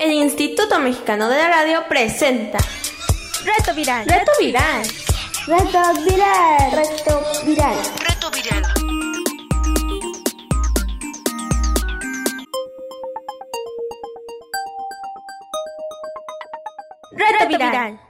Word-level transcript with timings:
El 0.00 0.12
Instituto 0.12 0.78
Mexicano 0.78 1.28
de 1.28 1.36
la 1.36 1.48
Radio 1.48 1.80
presenta 1.88 2.58
Reto 3.44 3.74
Viral. 3.74 4.06
Reto 4.06 4.30
Viral. 4.38 4.86
Reto 5.46 5.80
Viral. 6.04 6.70
Reto 6.70 7.22
Viral. 7.44 7.76
Reto 8.06 8.30
Viral. 8.30 8.62
Reto 17.10 17.48
Viral. 17.48 18.00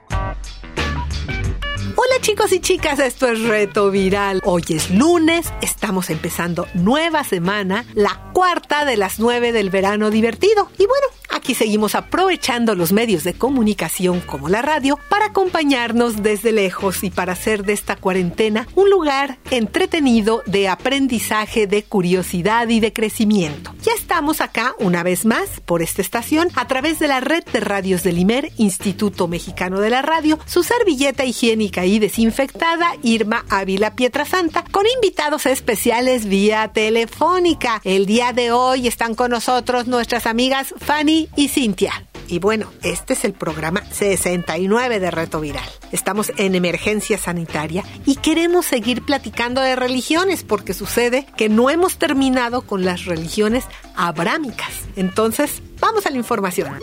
Hola 1.95 2.21
chicos 2.21 2.51
y 2.51 2.59
chicas, 2.59 2.99
esto 2.99 3.27
es 3.27 3.41
Reto 3.41 3.89
Viral. 3.89 4.41
Hoy 4.45 4.63
es 4.69 4.91
lunes, 4.91 5.51
estamos 5.61 6.11
empezando 6.11 6.67
nueva 6.75 7.23
semana, 7.23 7.83
la 7.95 8.29
cuarta 8.33 8.85
de 8.85 8.95
las 8.95 9.19
nueve 9.19 9.51
del 9.51 9.71
verano 9.71 10.11
divertido. 10.11 10.69
Y 10.77 10.85
bueno, 10.85 11.07
aquí 11.31 11.55
seguimos 11.55 11.95
aprovechando 11.95 12.75
los 12.75 12.91
medios 12.91 13.23
de 13.23 13.33
comunicación 13.33 14.19
como 14.19 14.49
la 14.49 14.61
radio 14.61 14.99
para 15.09 15.27
acompañarnos 15.27 16.21
desde 16.23 16.51
lejos 16.51 17.03
y 17.03 17.09
para 17.09 17.33
hacer 17.33 17.63
de 17.63 17.73
esta 17.73 17.95
cuarentena 17.95 18.67
un 18.75 18.89
lugar 18.89 19.37
entretenido 19.51 20.43
de 20.45 20.67
aprendizaje, 20.67 21.67
de 21.67 21.83
curiosidad 21.83 22.67
y 22.69 22.79
de 22.79 22.93
crecimiento. 22.93 23.73
Ya 23.83 23.93
estamos 23.93 24.41
acá 24.41 24.73
una 24.79 25.03
vez 25.03 25.25
más 25.25 25.61
por 25.65 25.81
esta 25.81 26.01
estación 26.01 26.49
a 26.55 26.67
través 26.67 26.99
de 26.99 27.07
la 27.07 27.19
red 27.19 27.43
de 27.45 27.59
radios 27.59 28.03
del 28.03 28.19
IMER, 28.19 28.51
Instituto 28.57 29.27
Mexicano 29.27 29.79
de 29.79 29.89
la 29.89 30.01
Radio, 30.01 30.39
su 30.45 30.63
servilleta 30.63 31.25
higiénica 31.25 31.85
y 31.85 31.99
desinfectada 31.99 32.95
Irma 33.03 33.45
Ávila 33.49 33.95
Pietrasanta, 33.95 34.63
con 34.71 34.85
invitados 34.95 35.45
especiales 35.45 36.25
vía 36.25 36.69
telefónica. 36.73 37.81
El 37.83 38.05
día 38.05 38.33
de 38.33 38.51
hoy 38.51 38.87
están 38.87 39.15
con 39.15 39.31
nosotros 39.31 39.87
nuestras 39.87 40.25
amigas 40.25 40.73
Fanny 40.77 41.18
y 41.35 41.47
Cintia. 41.49 42.05
Y 42.27 42.37
bueno, 42.37 42.71
este 42.83 43.13
es 43.13 43.25
el 43.25 43.33
programa 43.33 43.83
69 43.91 44.99
de 44.99 45.09
Reto 45.09 45.41
Viral. 45.41 45.67
Estamos 45.91 46.31
en 46.37 46.53
emergencia 46.53 47.17
sanitaria 47.17 47.83
y 48.05 48.17
queremos 48.17 48.67
seguir 48.67 49.03
platicando 49.03 49.61
de 49.61 49.75
religiones 49.75 50.43
porque 50.43 50.75
sucede 50.75 51.25
que 51.35 51.49
no 51.49 51.71
hemos 51.71 51.97
terminado 51.97 52.61
con 52.61 52.85
las 52.85 53.05
religiones 53.05 53.65
abrámicas. 53.95 54.71
Entonces, 54.95 55.63
vamos 55.79 56.05
a 56.05 56.11
la 56.11 56.17
información. 56.17 56.79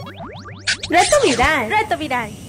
Reto 0.90 1.16
Viral. 1.24 1.70
Reto 1.70 1.96
Viral. 1.96 2.45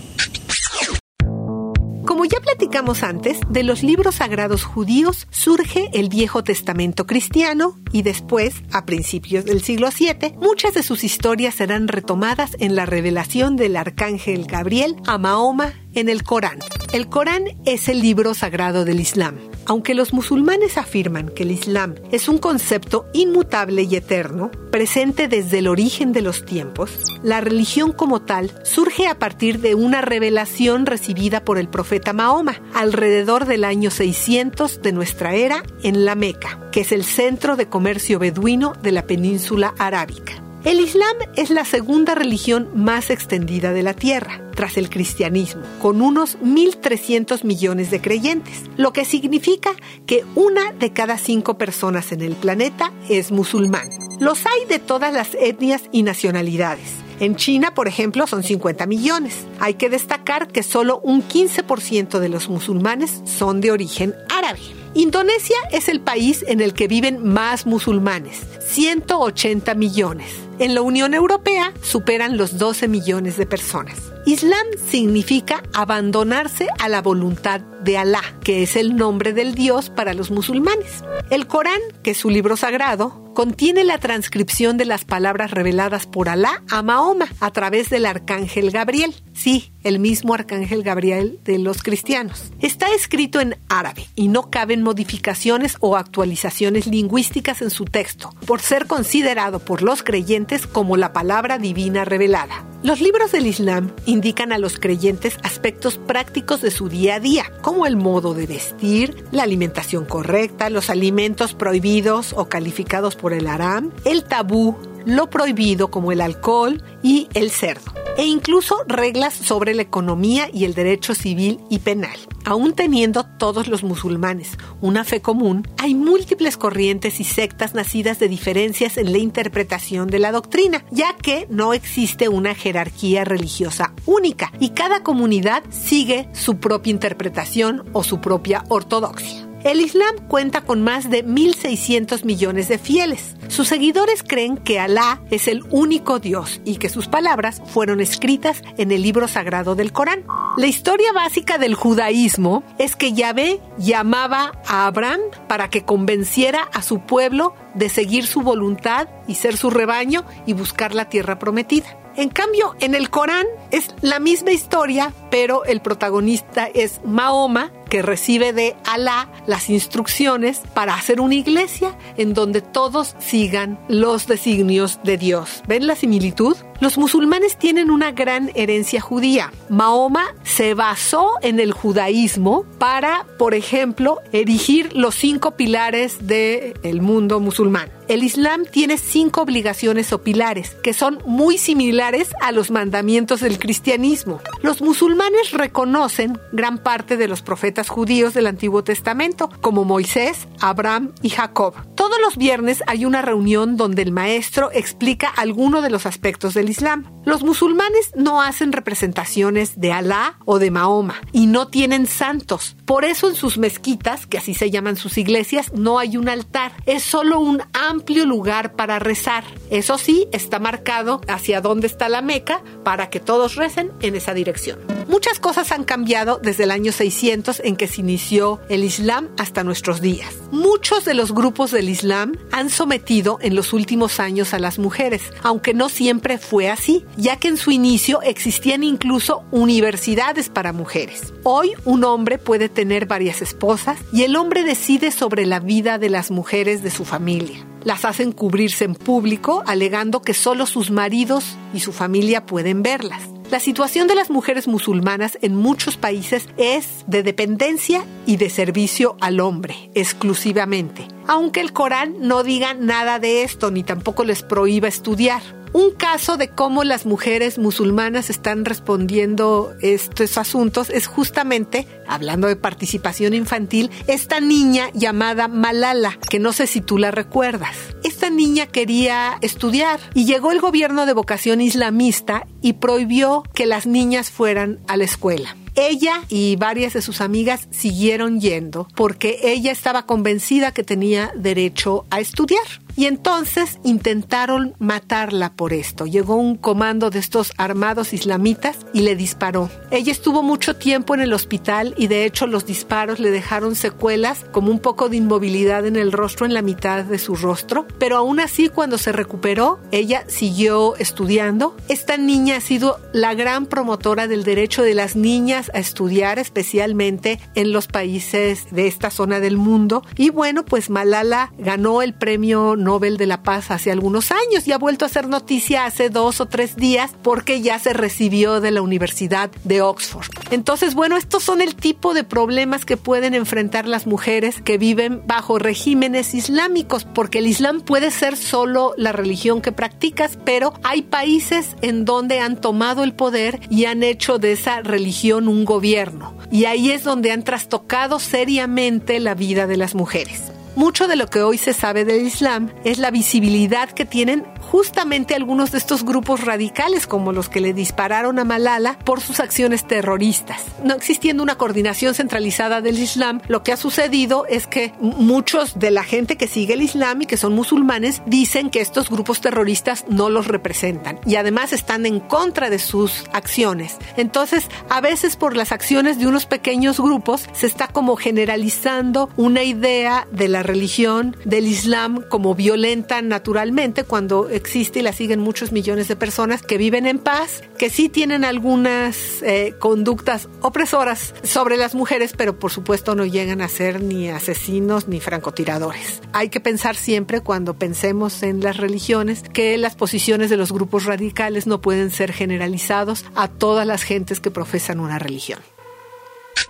Como 2.07 2.23
ya 2.23 2.39
platicamos 2.39 3.03
antes, 3.03 3.37
de 3.49 3.63
los 3.63 3.83
libros 3.83 4.15
sagrados 4.15 4.63
judíos 4.63 5.27
surge 5.29 5.89
el 5.91 6.07
Viejo 6.07 6.41
Testamento 6.41 7.05
cristiano 7.05 7.77
y 7.91 8.01
después, 8.01 8.63
a 8.71 8.85
principios 8.85 9.43
del 9.43 9.61
siglo 9.61 9.89
VII, 9.89 10.37
muchas 10.37 10.73
de 10.73 10.83
sus 10.83 11.03
historias 11.03 11.55
serán 11.55 11.89
retomadas 11.89 12.55
en 12.59 12.77
la 12.77 12.85
revelación 12.85 13.57
del 13.57 13.75
arcángel 13.75 14.45
Gabriel 14.45 14.95
a 15.05 15.17
Mahoma 15.17 15.73
en 15.93 16.07
el 16.07 16.23
Corán. 16.23 16.59
El 16.93 17.09
Corán 17.09 17.43
es 17.65 17.89
el 17.89 18.01
libro 18.01 18.33
sagrado 18.33 18.85
del 18.85 19.01
Islam. 19.01 19.37
Aunque 19.69 19.93
los 19.93 20.13
musulmanes 20.13 20.77
afirman 20.77 21.27
que 21.27 21.43
el 21.43 21.51
Islam 21.51 21.95
es 22.11 22.29
un 22.29 22.37
concepto 22.37 23.05
inmutable 23.11 23.83
y 23.83 23.97
eterno, 23.97 24.49
presente 24.71 25.27
desde 25.27 25.59
el 25.59 25.67
origen 25.67 26.13
de 26.13 26.21
los 26.21 26.45
tiempos, 26.45 26.91
la 27.21 27.41
religión 27.41 27.91
como 27.91 28.21
tal 28.21 28.53
surge 28.63 29.07
a 29.07 29.19
partir 29.19 29.59
de 29.59 29.75
una 29.75 30.01
revelación 30.01 30.85
recibida 30.85 31.43
por 31.43 31.57
el 31.57 31.67
profeta 31.67 32.13
Mahoma 32.13 32.61
alrededor 32.73 33.45
del 33.45 33.65
año 33.65 33.91
600 33.91 34.81
de 34.81 34.93
nuestra 34.93 35.35
era 35.35 35.63
en 35.83 36.05
la 36.05 36.15
Meca, 36.15 36.69
que 36.71 36.81
es 36.81 36.93
el 36.93 37.03
centro 37.03 37.57
de 37.57 37.67
comercio 37.67 38.19
beduino 38.19 38.71
de 38.81 38.93
la 38.93 39.05
península 39.05 39.73
arábica. 39.77 40.46
El 40.63 40.81
Islam 40.81 41.15
es 41.35 41.49
la 41.49 41.63
segunda 41.63 42.15
religión 42.15 42.69
más 42.73 43.09
extendida 43.09 43.71
de 43.71 43.83
la 43.83 43.93
Tierra, 43.93 44.41
tras 44.55 44.75
el 44.77 44.89
cristianismo, 44.89 45.61
con 45.79 46.01
unos 46.01 46.37
1.300 46.39 47.43
millones 47.43 47.91
de 47.91 48.01
creyentes, 48.01 48.63
lo 48.75 48.91
que 48.91 49.05
significa 49.05 49.71
que 50.07 50.25
una 50.35 50.73
de 50.73 50.91
cada 50.91 51.17
cinco 51.17 51.57
personas 51.57 52.11
en 52.11 52.21
el 52.21 52.35
planeta 52.35 52.91
es 53.07 53.31
musulmán. 53.31 53.89
Los 54.19 54.45
hay 54.47 54.65
de 54.67 54.79
todas 54.79 55.13
las 55.13 55.35
etnias 55.35 55.83
y 55.91 56.01
nacionalidades. 56.01 56.89
En 57.19 57.35
China, 57.35 57.73
por 57.73 57.87
ejemplo, 57.87 58.27
son 58.27 58.43
50 58.43 58.87
millones. 58.87 59.45
Hay 59.59 59.75
que 59.75 59.89
destacar 59.89 60.47
que 60.47 60.63
solo 60.63 60.99
un 61.03 61.23
15% 61.23 62.19
de 62.19 62.29
los 62.29 62.49
musulmanes 62.49 63.21
son 63.25 63.61
de 63.61 63.71
origen 63.71 64.15
árabe. 64.29 64.59
Indonesia 64.93 65.57
es 65.71 65.89
el 65.89 66.01
país 66.01 66.43
en 66.47 66.61
el 66.61 66.73
que 66.73 66.87
viven 66.87 67.23
más 67.23 67.67
musulmanes, 67.67 68.41
180 68.67 69.73
millones. 69.75 70.27
En 70.59 70.75
la 70.75 70.81
Unión 70.81 71.13
Europea 71.13 71.71
superan 71.81 72.37
los 72.37 72.57
12 72.57 72.87
millones 72.87 73.37
de 73.37 73.45
personas. 73.45 74.11
Islam 74.25 74.67
significa 74.89 75.63
abandonarse 75.73 76.67
a 76.79 76.89
la 76.89 77.01
voluntad 77.01 77.61
de 77.61 77.97
Alá, 77.97 78.23
que 78.43 78.63
es 78.63 78.75
el 78.75 78.97
nombre 78.97 79.31
del 79.31 79.55
Dios 79.55 79.89
para 79.89 80.13
los 80.13 80.31
musulmanes. 80.31 81.03
El 81.29 81.47
Corán, 81.47 81.79
que 82.03 82.11
es 82.11 82.17
su 82.17 82.29
libro 82.29 82.57
sagrado, 82.57 83.23
contiene 83.33 83.83
la 83.83 83.99
transcripción 83.99 84.77
de 84.77 84.85
las 84.85 85.05
palabras 85.05 85.51
reveladas 85.51 86.07
por 86.07 86.27
Alá 86.27 86.63
a 86.69 86.81
Mahoma 86.81 87.27
a 87.39 87.51
través 87.51 87.89
del 87.89 88.05
arcángel 88.05 88.71
Gabriel. 88.71 89.13
Sí, 89.33 89.71
el 89.83 89.99
mismo 89.99 90.33
arcángel 90.33 90.83
Gabriel 90.83 91.39
de 91.45 91.59
los 91.59 91.83
cristianos. 91.83 92.51
Está 92.59 92.87
escrito 92.87 93.39
en 93.39 93.55
árabe 93.69 94.07
y 94.15 94.27
no 94.27 94.49
caben 94.49 94.81
modificaciones 94.81 95.77
o 95.79 95.95
actualizaciones 95.95 96.87
lingüísticas 96.87 97.61
en 97.61 97.69
su 97.69 97.85
texto, 97.85 98.31
ser 98.59 98.87
considerado 98.87 99.59
por 99.59 99.81
los 99.81 100.03
creyentes 100.03 100.67
como 100.67 100.97
la 100.97 101.13
palabra 101.13 101.57
divina 101.57 102.05
revelada. 102.05 102.63
Los 102.83 103.01
libros 103.01 103.31
del 103.31 103.47
Islam 103.47 103.91
indican 104.05 104.53
a 104.53 104.59
los 104.59 104.77
creyentes 104.77 105.37
aspectos 105.43 105.97
prácticos 105.97 106.61
de 106.61 106.69
su 106.69 106.89
día 106.89 107.15
a 107.15 107.19
día, 107.19 107.51
como 107.61 107.87
el 107.87 107.97
modo 107.97 108.35
de 108.35 108.45
vestir, 108.45 109.25
la 109.31 109.43
alimentación 109.43 110.05
correcta, 110.05 110.69
los 110.69 110.89
alimentos 110.91 111.55
prohibidos 111.55 112.33
o 112.33 112.49
calificados 112.49 113.15
por 113.15 113.33
el 113.33 113.47
haram, 113.47 113.91
el 114.05 114.23
tabú, 114.23 114.77
lo 115.07 115.29
prohibido 115.29 115.89
como 115.89 116.11
el 116.11 116.19
alcohol 116.19 116.83
y 117.01 117.29
el 117.33 117.49
cerdo, 117.49 117.93
e 118.17 118.25
incluso 118.25 118.83
reglas 118.87 119.33
sobre 119.33 119.73
la 119.73 119.81
economía 119.81 120.49
y 120.53 120.65
el 120.65 120.73
derecho 120.73 121.15
civil 121.15 121.61
y 121.69 121.79
penal. 121.79 122.17
Aún 122.43 122.73
teniendo 122.73 123.25
todos 123.25 123.67
los 123.67 123.83
musulmanes 123.83 124.57
una 124.81 125.05
fe 125.05 125.21
común, 125.21 125.67
hay 125.77 125.95
múltiples 125.95 126.57
corrientes 126.57 127.19
y 127.21 127.23
sectas 127.23 127.73
nacidas 127.73 128.19
de 128.19 128.27
diferencias 128.27 128.97
en 128.97 129.11
la 129.13 129.17
interpretación 129.17 130.09
de 130.09 130.19
la 130.19 130.33
doctrina, 130.33 130.83
ya 130.91 131.15
que 131.15 131.47
no 131.49 131.73
existe 131.73 132.27
una 132.27 132.53
jerarquía 132.53 133.23
religiosa 133.23 133.93
única 134.05 134.51
y 134.59 134.69
cada 134.69 135.03
comunidad 135.03 135.63
sigue 135.69 136.29
su 136.33 136.57
propia 136.57 136.91
interpretación 136.91 137.85
o 137.93 138.03
su 138.03 138.19
propia 138.19 138.65
ortodoxia. 138.67 139.46
El 139.67 139.81
Islam 139.81 140.15
cuenta 140.29 140.61
con 140.61 140.81
más 140.81 141.09
de 141.09 141.25
1.600 141.25 142.23
millones 142.23 142.69
de 142.69 142.77
fieles. 142.77 143.35
Sus 143.49 143.67
seguidores 143.67 144.23
creen 144.23 144.55
que 144.55 144.79
Alá 144.79 145.21
es 145.29 145.49
el 145.49 145.61
único 145.71 146.19
Dios 146.19 146.61
y 146.63 146.77
que 146.77 146.87
sus 146.87 147.09
palabras 147.09 147.61
fueron 147.65 147.99
escritas 147.99 148.61
en 148.77 148.93
el 148.93 149.01
libro 149.01 149.27
sagrado 149.27 149.75
del 149.75 149.91
Corán. 149.91 150.23
La 150.55 150.67
historia 150.67 151.11
básica 151.11 151.57
del 151.57 151.75
judaísmo 151.75 152.63
es 152.77 152.95
que 152.95 153.11
Yahvé 153.11 153.59
llamaba 153.77 154.53
a 154.65 154.87
Abraham 154.87 155.19
para 155.49 155.69
que 155.69 155.83
convenciera 155.83 156.69
a 156.71 156.81
su 156.81 157.01
pueblo 157.01 157.53
de 157.73 157.89
seguir 157.89 158.25
su 158.25 158.43
voluntad 158.43 159.09
y 159.27 159.35
ser 159.35 159.57
su 159.57 159.69
rebaño 159.69 160.23
y 160.45 160.53
buscar 160.53 160.95
la 160.95 161.09
tierra 161.09 161.39
prometida. 161.39 161.97
En 162.17 162.29
cambio, 162.29 162.75
en 162.79 162.95
el 162.95 163.11
Corán 163.11 163.45
es 163.69 163.93
la 164.01 164.19
misma 164.19 164.51
historia, 164.51 165.13
pero 165.29 165.65
el 165.65 165.81
protagonista 165.81 166.65
es 166.65 167.01
Mahoma, 167.03 167.71
que 167.89 168.01
recibe 168.01 168.53
de 168.53 168.75
Alá 168.85 169.29
las 169.45 169.69
instrucciones 169.69 170.61
para 170.73 170.93
hacer 170.93 171.21
una 171.21 171.35
iglesia 171.35 171.97
en 172.17 172.33
donde 172.33 172.61
todos 172.61 173.15
sigan 173.19 173.79
los 173.87 174.27
designios 174.27 174.99
de 175.03 175.17
Dios. 175.17 175.63
¿Ven 175.67 175.87
la 175.87 175.95
similitud? 175.95 176.57
Los 176.79 176.97
musulmanes 176.97 177.57
tienen 177.57 177.89
una 177.89 178.11
gran 178.11 178.51
herencia 178.53 179.01
judía. 179.01 179.51
Mahoma 179.69 180.35
se 180.43 180.73
basó 180.75 181.31
en 181.41 181.59
el 181.59 181.71
judaísmo 181.71 182.65
para, 182.77 183.25
por 183.39 183.55
ejemplo, 183.55 184.19
erigir 184.31 184.93
los 184.93 185.15
cinco 185.15 185.51
pilares 185.51 186.27
del 186.27 187.01
mundo 187.01 187.39
musulmán. 187.39 187.89
El 188.07 188.23
Islam 188.23 188.65
tiene 188.65 188.97
cinco 188.97 189.41
obligaciones 189.41 190.13
o 190.13 190.21
pilares 190.21 190.75
que 190.83 190.93
son 190.93 191.19
muy 191.25 191.57
similares 191.57 192.29
a 192.41 192.51
los 192.51 192.69
mandamientos 192.69 193.41
del 193.41 193.59
cristianismo. 193.59 194.39
Los 194.61 194.81
musulmanes 194.81 195.16
reconocen 195.51 196.39
gran 196.51 196.77
parte 196.77 197.17
de 197.17 197.27
los 197.27 197.41
profetas 197.41 197.89
judíos 197.89 198.33
del 198.33 198.47
Antiguo 198.47 198.83
Testamento, 198.83 199.49
como 199.61 199.85
Moisés, 199.85 200.47
Abraham 200.59 201.13
y 201.21 201.29
Jacob. 201.29 201.73
Todos 201.95 202.17
los 202.21 202.37
viernes 202.37 202.83
hay 202.87 203.05
una 203.05 203.21
reunión 203.21 203.77
donde 203.77 204.01
el 204.01 204.11
maestro 204.11 204.69
explica 204.71 205.27
alguno 205.27 205.81
de 205.81 205.89
los 205.89 206.05
aspectos 206.05 206.53
del 206.53 206.69
Islam. 206.69 207.05
Los 207.25 207.43
musulmanes 207.43 208.11
no 208.15 208.41
hacen 208.41 208.71
representaciones 208.71 209.79
de 209.79 209.91
Alá 209.91 210.37
o 210.45 210.59
de 210.59 210.71
Mahoma 210.71 211.15
y 211.31 211.47
no 211.47 211.67
tienen 211.67 212.07
santos. 212.07 212.75
Por 212.85 213.03
eso 213.03 213.29
en 213.29 213.35
sus 213.35 213.57
mezquitas, 213.57 214.25
que 214.25 214.37
así 214.37 214.53
se 214.53 214.71
llaman 214.71 214.95
sus 214.95 215.17
iglesias, 215.17 215.73
no 215.73 215.99
hay 215.99 216.17
un 216.17 216.29
altar. 216.29 216.71
Es 216.85 217.03
solo 217.03 217.39
un 217.39 217.61
amplio 217.73 218.25
lugar 218.25 218.75
para 218.75 218.99
rezar. 218.99 219.43
Eso 219.69 219.97
sí, 219.97 220.27
está 220.31 220.59
marcado 220.59 221.21
hacia 221.27 221.61
dónde 221.61 221.87
está 221.87 222.09
la 222.09 222.21
Meca 222.21 222.61
para 222.83 223.09
que 223.09 223.19
todos 223.19 223.55
recen 223.55 223.91
en 224.01 224.15
esa 224.15 224.33
dirección. 224.33 224.79
Muchas 225.17 225.39
cosas 225.39 225.71
han 225.71 225.83
cambiado 225.83 226.39
desde 226.43 226.65
el 226.65 226.69
año 226.69 226.91
600 226.91 227.63
en 227.63 227.75
que 227.75 227.87
se 227.87 228.01
inició 228.01 228.61
el 228.69 228.83
Islam 228.83 229.29
hasta 229.39 229.63
nuestros 229.63 229.99
días. 229.99 230.31
Muchos 230.51 231.05
de 231.05 231.15
los 231.15 231.33
grupos 231.33 231.71
del 231.71 231.89
Islam 231.89 232.37
han 232.51 232.69
sometido 232.69 233.39
en 233.41 233.55
los 233.55 233.73
últimos 233.73 234.19
años 234.19 234.53
a 234.53 234.59
las 234.59 234.77
mujeres, 234.77 235.23
aunque 235.41 235.73
no 235.73 235.89
siempre 235.89 236.37
fue 236.37 236.69
así, 236.69 237.03
ya 237.17 237.37
que 237.37 237.47
en 237.47 237.57
su 237.57 237.71
inicio 237.71 238.21
existían 238.21 238.83
incluso 238.83 239.43
universidades 239.49 240.49
para 240.49 240.71
mujeres. 240.71 241.33
Hoy 241.41 241.71
un 241.83 242.03
hombre 242.03 242.37
puede 242.37 242.69
tener 242.69 243.07
varias 243.07 243.41
esposas 243.41 243.97
y 244.13 244.21
el 244.21 244.35
hombre 244.35 244.63
decide 244.63 245.09
sobre 245.09 245.47
la 245.47 245.59
vida 245.59 245.97
de 245.97 246.11
las 246.11 246.29
mujeres 246.29 246.83
de 246.83 246.91
su 246.91 247.05
familia 247.05 247.65
las 247.83 248.03
hacen 248.03 248.33
cubrirse 248.33 248.83
en 248.83 248.95
público, 248.95 249.63
alegando 249.65 250.21
que 250.21 250.33
solo 250.33 250.65
sus 250.65 250.91
maridos 250.91 251.55
y 251.73 251.79
su 251.79 251.93
familia 251.93 252.45
pueden 252.45 252.83
verlas. 252.83 253.21
La 253.49 253.61
situación 253.61 254.09
de 254.09 254.15
las 254.15 254.29
mujeres 254.29 254.67
musulmanas 254.67 255.37
en 255.41 255.55
muchos 255.55 255.95
países 255.95 256.49
es 256.57 257.05
de 257.07 257.23
dependencia 257.23 258.03
y 258.25 258.35
de 258.35 258.49
servicio 258.49 259.15
al 259.21 259.39
hombre, 259.39 259.89
exclusivamente. 259.93 261.07
Aunque 261.27 261.61
el 261.61 261.73
Corán 261.73 262.15
no 262.21 262.43
diga 262.43 262.73
nada 262.73 263.19
de 263.19 263.43
esto, 263.43 263.71
ni 263.71 263.83
tampoco 263.83 264.23
les 264.23 264.43
prohíba 264.43 264.87
estudiar 264.87 265.41
un 265.73 265.91
caso 265.91 266.37
de 266.37 266.49
cómo 266.49 266.83
las 266.83 267.05
mujeres 267.05 267.57
musulmanas 267.57 268.29
están 268.29 268.65
respondiendo 268.65 269.75
estos 269.81 270.37
asuntos 270.37 270.89
es 270.89 271.07
justamente, 271.07 271.87
hablando 272.07 272.47
de 272.47 272.55
participación 272.55 273.33
infantil, 273.33 273.91
esta 274.07 274.39
niña 274.39 274.89
llamada 274.93 275.47
Malala, 275.47 276.17
que 276.29 276.39
no 276.39 276.53
sé 276.53 276.67
si 276.67 276.81
tú 276.81 276.97
la 276.97 277.11
recuerdas. 277.11 277.75
Esta 278.03 278.29
niña 278.29 278.67
quería 278.67 279.37
estudiar 279.41 279.99
y 280.13 280.25
llegó 280.25 280.51
el 280.51 280.61
gobierno 280.61 281.05
de 281.05 281.13
vocación 281.13 281.61
islamista 281.61 282.47
y 282.61 282.73
prohibió 282.73 283.43
que 283.53 283.65
las 283.65 283.85
niñas 283.85 284.31
fueran 284.31 284.79
a 284.87 284.97
la 284.97 285.03
escuela. 285.03 285.55
Ella 285.77 286.23
y 286.27 286.55
varias 286.55 286.93
de 286.93 287.03
sus 287.03 287.21
amigas 287.21 287.67
siguieron 287.69 288.41
yendo 288.41 288.87
porque 288.95 289.39
ella 289.43 289.71
estaba 289.71 290.07
convencida 290.07 290.71
que 290.71 290.83
tenía 290.83 291.31
derecho 291.35 292.05
a 292.09 292.19
estudiar. 292.19 292.65
Y 292.97 293.05
entonces 293.05 293.79
intentaron 293.83 294.73
matarla 294.79 295.53
por 295.53 295.71
esto. 295.71 296.07
Llegó 296.07 296.35
un 296.35 296.57
comando 296.57 297.11
de 297.11 297.19
estos 297.19 297.53
armados 297.57 298.11
islamitas 298.11 298.87
y 298.91 299.01
le 299.01 299.15
disparó. 299.15 299.69
Ella 299.91 300.11
estuvo 300.11 300.41
mucho 300.41 300.75
tiempo 300.75 301.13
en 301.13 301.21
el 301.21 301.31
hospital 301.31 301.93
y 301.95 302.07
de 302.07 302.25
hecho 302.25 302.47
los 302.47 302.65
disparos 302.65 303.19
le 303.19 303.29
dejaron 303.29 303.75
secuelas 303.75 304.45
como 304.51 304.71
un 304.71 304.79
poco 304.79 305.09
de 305.09 305.17
inmovilidad 305.17 305.85
en 305.85 305.95
el 305.95 306.11
rostro, 306.11 306.47
en 306.47 306.55
la 306.55 306.63
mitad 306.63 307.05
de 307.05 307.19
su 307.19 307.35
rostro. 307.35 307.85
Pero 307.99 308.17
aún 308.17 308.39
así 308.39 308.67
cuando 308.67 308.97
se 308.97 309.11
recuperó, 309.11 309.79
ella 309.91 310.23
siguió 310.27 310.95
estudiando. 310.95 311.77
Esta 311.89 312.17
niña 312.17 312.55
ha 312.55 312.61
sido 312.61 312.99
la 313.13 313.35
gran 313.35 313.67
promotora 313.67 314.27
del 314.27 314.43
derecho 314.43 314.81
de 314.81 314.95
las 314.95 315.15
niñas 315.15 315.69
a 315.75 315.77
estudiar, 315.77 316.39
especialmente 316.39 317.39
en 317.53 317.73
los 317.73 317.85
países 317.85 318.65
de 318.71 318.87
esta 318.87 319.11
zona 319.11 319.39
del 319.39 319.57
mundo. 319.57 320.01
Y 320.15 320.31
bueno, 320.31 320.65
pues 320.65 320.89
Malala 320.89 321.53
ganó 321.59 322.01
el 322.01 322.15
premio 322.15 322.75
Nobel 322.87 323.17
de 323.17 323.27
la 323.27 323.43
Paz 323.43 323.69
hace 323.69 323.91
algunos 323.91 324.31
años 324.31 324.65
y 324.65 324.71
ha 324.71 324.77
vuelto 324.77 325.03
a 325.03 325.07
hacer 325.07 325.27
noticia 325.27 325.83
hace 325.83 326.09
dos 326.09 326.39
o 326.39 326.45
tres 326.45 326.77
días 326.77 327.11
porque 327.21 327.59
ya 327.59 327.79
se 327.79 327.91
recibió 327.91 328.61
de 328.61 328.71
la 328.71 328.81
Universidad 328.81 329.51
de 329.65 329.81
Oxford. 329.81 330.27
Entonces, 330.51 330.95
bueno, 330.95 331.17
estos 331.17 331.43
son 331.43 331.59
el 331.59 331.75
tipo 331.75 332.13
de 332.13 332.23
problemas 332.23 332.85
que 332.85 332.95
pueden 332.95 333.33
enfrentar 333.33 333.85
las 333.89 334.07
mujeres 334.07 334.61
que 334.61 334.77
viven 334.77 335.21
bajo 335.27 335.59
regímenes 335.59 336.33
islámicos, 336.33 337.03
porque 337.03 337.39
el 337.39 337.47
Islam 337.47 337.81
puede 337.81 338.09
ser 338.09 338.37
solo 338.37 338.93
la 338.95 339.11
religión 339.11 339.61
que 339.61 339.73
practicas, 339.73 340.39
pero 340.45 340.73
hay 340.83 341.01
países 341.01 341.75
en 341.81 342.05
donde 342.05 342.39
han 342.39 342.61
tomado 342.61 343.03
el 343.03 343.13
poder 343.13 343.59
y 343.69 343.83
han 343.83 344.01
hecho 344.01 344.39
de 344.39 344.53
esa 344.53 344.81
religión 344.81 345.49
un 345.49 345.65
gobierno. 345.65 346.37
Y 346.51 346.63
ahí 346.65 346.91
es 346.91 347.03
donde 347.03 347.33
han 347.33 347.43
trastocado 347.43 348.19
seriamente 348.19 349.19
la 349.19 349.35
vida 349.35 349.67
de 349.67 349.75
las 349.75 349.93
mujeres. 349.93 350.53
Mucho 350.77 351.07
de 351.07 351.15
lo 351.15 351.25
que 351.25 351.41
hoy 351.41 351.57
se 351.57 351.73
sabe 351.73 352.05
del 352.05 352.27
Islam 352.27 352.71
es 352.83 352.99
la 352.99 353.09
visibilidad 353.09 353.89
que 353.89 354.05
tienen 354.05 354.45
justamente 354.61 355.33
algunos 355.33 355.71
de 355.71 355.79
estos 355.79 356.05
grupos 356.05 356.45
radicales 356.45 357.07
como 357.07 357.31
los 357.31 357.49
que 357.49 357.61
le 357.61 357.73
dispararon 357.73 358.37
a 358.37 358.43
Malala 358.43 358.99
por 358.99 359.19
sus 359.19 359.39
acciones 359.39 359.87
terroristas. 359.87 360.61
No 360.83 360.93
existiendo 360.93 361.41
una 361.41 361.55
coordinación 361.55 362.13
centralizada 362.13 362.81
del 362.81 362.99
Islam, 362.99 363.41
lo 363.47 363.63
que 363.63 363.71
ha 363.71 363.77
sucedido 363.77 364.45
es 364.45 364.67
que 364.67 364.93
muchos 364.99 365.79
de 365.79 365.89
la 365.89 366.03
gente 366.03 366.37
que 366.37 366.47
sigue 366.47 366.75
el 366.75 366.83
Islam 366.83 367.23
y 367.23 367.25
que 367.25 367.37
son 367.37 367.53
musulmanes 367.53 368.21
dicen 368.27 368.69
que 368.69 368.81
estos 368.81 369.09
grupos 369.09 369.41
terroristas 369.41 370.05
no 370.09 370.29
los 370.29 370.45
representan 370.45 371.19
y 371.25 371.37
además 371.37 371.73
están 371.73 372.05
en 372.05 372.19
contra 372.19 372.69
de 372.69 372.77
sus 372.77 373.23
acciones. 373.33 373.97
Entonces, 374.15 374.67
a 374.89 375.01
veces 375.01 375.37
por 375.37 375.55
las 375.55 375.71
acciones 375.71 376.19
de 376.19 376.27
unos 376.27 376.45
pequeños 376.45 376.99
grupos 376.99 377.49
se 377.53 377.65
está 377.65 377.87
como 377.87 378.15
generalizando 378.15 379.31
una 379.37 379.63
idea 379.63 380.27
de 380.31 380.49
la 380.49 380.66
religión 380.67 381.35
del 381.45 381.65
Islam 381.67 382.23
como 382.29 382.53
violenta 382.53 383.21
naturalmente 383.21 384.03
cuando 384.03 384.49
existe 384.49 384.99
y 384.99 385.01
la 385.01 385.13
siguen 385.13 385.39
muchos 385.39 385.71
millones 385.71 386.07
de 386.07 386.15
personas 386.15 386.61
que 386.61 386.77
viven 386.77 387.07
en 387.07 387.19
paz, 387.19 387.63
que 387.77 387.89
sí 387.89 388.09
tienen 388.09 388.45
algunas 388.45 389.41
eh, 389.41 389.73
conductas 389.79 390.47
opresoras 390.61 391.33
sobre 391.43 391.77
las 391.77 391.95
mujeres, 391.95 392.33
pero 392.37 392.59
por 392.59 392.71
supuesto 392.71 393.15
no 393.15 393.25
llegan 393.25 393.61
a 393.61 393.67
ser 393.67 394.01
ni 394.01 394.29
asesinos 394.29 395.07
ni 395.07 395.19
francotiradores. 395.19 396.21
Hay 396.33 396.49
que 396.49 396.59
pensar 396.59 396.95
siempre 396.95 397.41
cuando 397.41 397.73
pensemos 397.73 398.43
en 398.43 398.61
las 398.61 398.77
religiones 398.77 399.43
que 399.53 399.77
las 399.77 399.95
posiciones 399.95 400.49
de 400.49 400.57
los 400.57 400.71
grupos 400.71 401.05
radicales 401.05 401.67
no 401.67 401.81
pueden 401.81 402.11
ser 402.11 402.33
generalizados 402.33 403.25
a 403.35 403.47
todas 403.47 403.87
las 403.87 404.03
gentes 404.03 404.39
que 404.39 404.51
profesan 404.51 404.99
una 404.99 405.19
religión. 405.19 405.59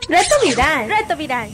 Reto 0.09 0.35
viral. 0.43 0.89
Reto 0.89 1.17
viral. 1.17 1.49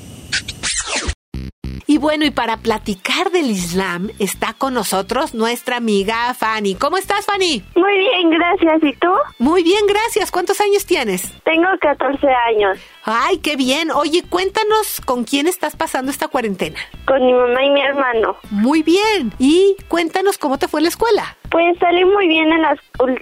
Y 1.88 1.98
bueno, 1.98 2.25
y 2.25 2.31
para 2.31 2.57
platicar 2.57 3.31
del 3.31 3.50
Islam 3.50 4.10
está 4.19 4.54
con 4.54 4.74
nosotros 4.74 5.33
nuestra 5.33 5.77
amiga 5.77 6.33
Fanny. 6.33 6.75
¿Cómo 6.75 6.98
estás, 6.98 7.25
Fanny? 7.25 7.63
Muy 7.75 7.98
bien, 7.98 8.30
gracias. 8.31 8.83
¿Y 8.83 8.94
tú? 8.98 9.12
Muy 9.39 9.63
bien, 9.63 9.86
gracias. 9.88 10.31
¿Cuántos 10.31 10.60
años 10.62 10.86
tienes? 10.86 11.31
Tengo 11.44 11.68
14 11.80 12.27
años. 12.27 12.77
Ay, 13.05 13.39
qué 13.39 13.57
bien. 13.57 13.91
Oye, 13.91 14.23
cuéntanos 14.29 15.01
con 15.05 15.25
quién 15.25 15.47
estás 15.47 15.75
pasando 15.75 16.09
esta 16.09 16.29
cuarentena. 16.29 16.79
Con 17.05 17.25
mi 17.25 17.33
mamá 17.33 17.63
y 17.63 17.69
mi 17.69 17.81
hermano. 17.81 18.38
Muy 18.50 18.81
bien. 18.81 19.33
Y 19.39 19.75
cuéntanos 19.89 20.38
cómo 20.38 20.57
te 20.57 20.69
fue 20.69 20.79
en 20.79 20.85
la 20.85 20.89
escuela. 20.89 21.38
Pues 21.51 21.77
salí 21.79 22.05
muy 22.05 22.27
bien 22.27 22.51
en 22.51 22.61
las 22.61 22.79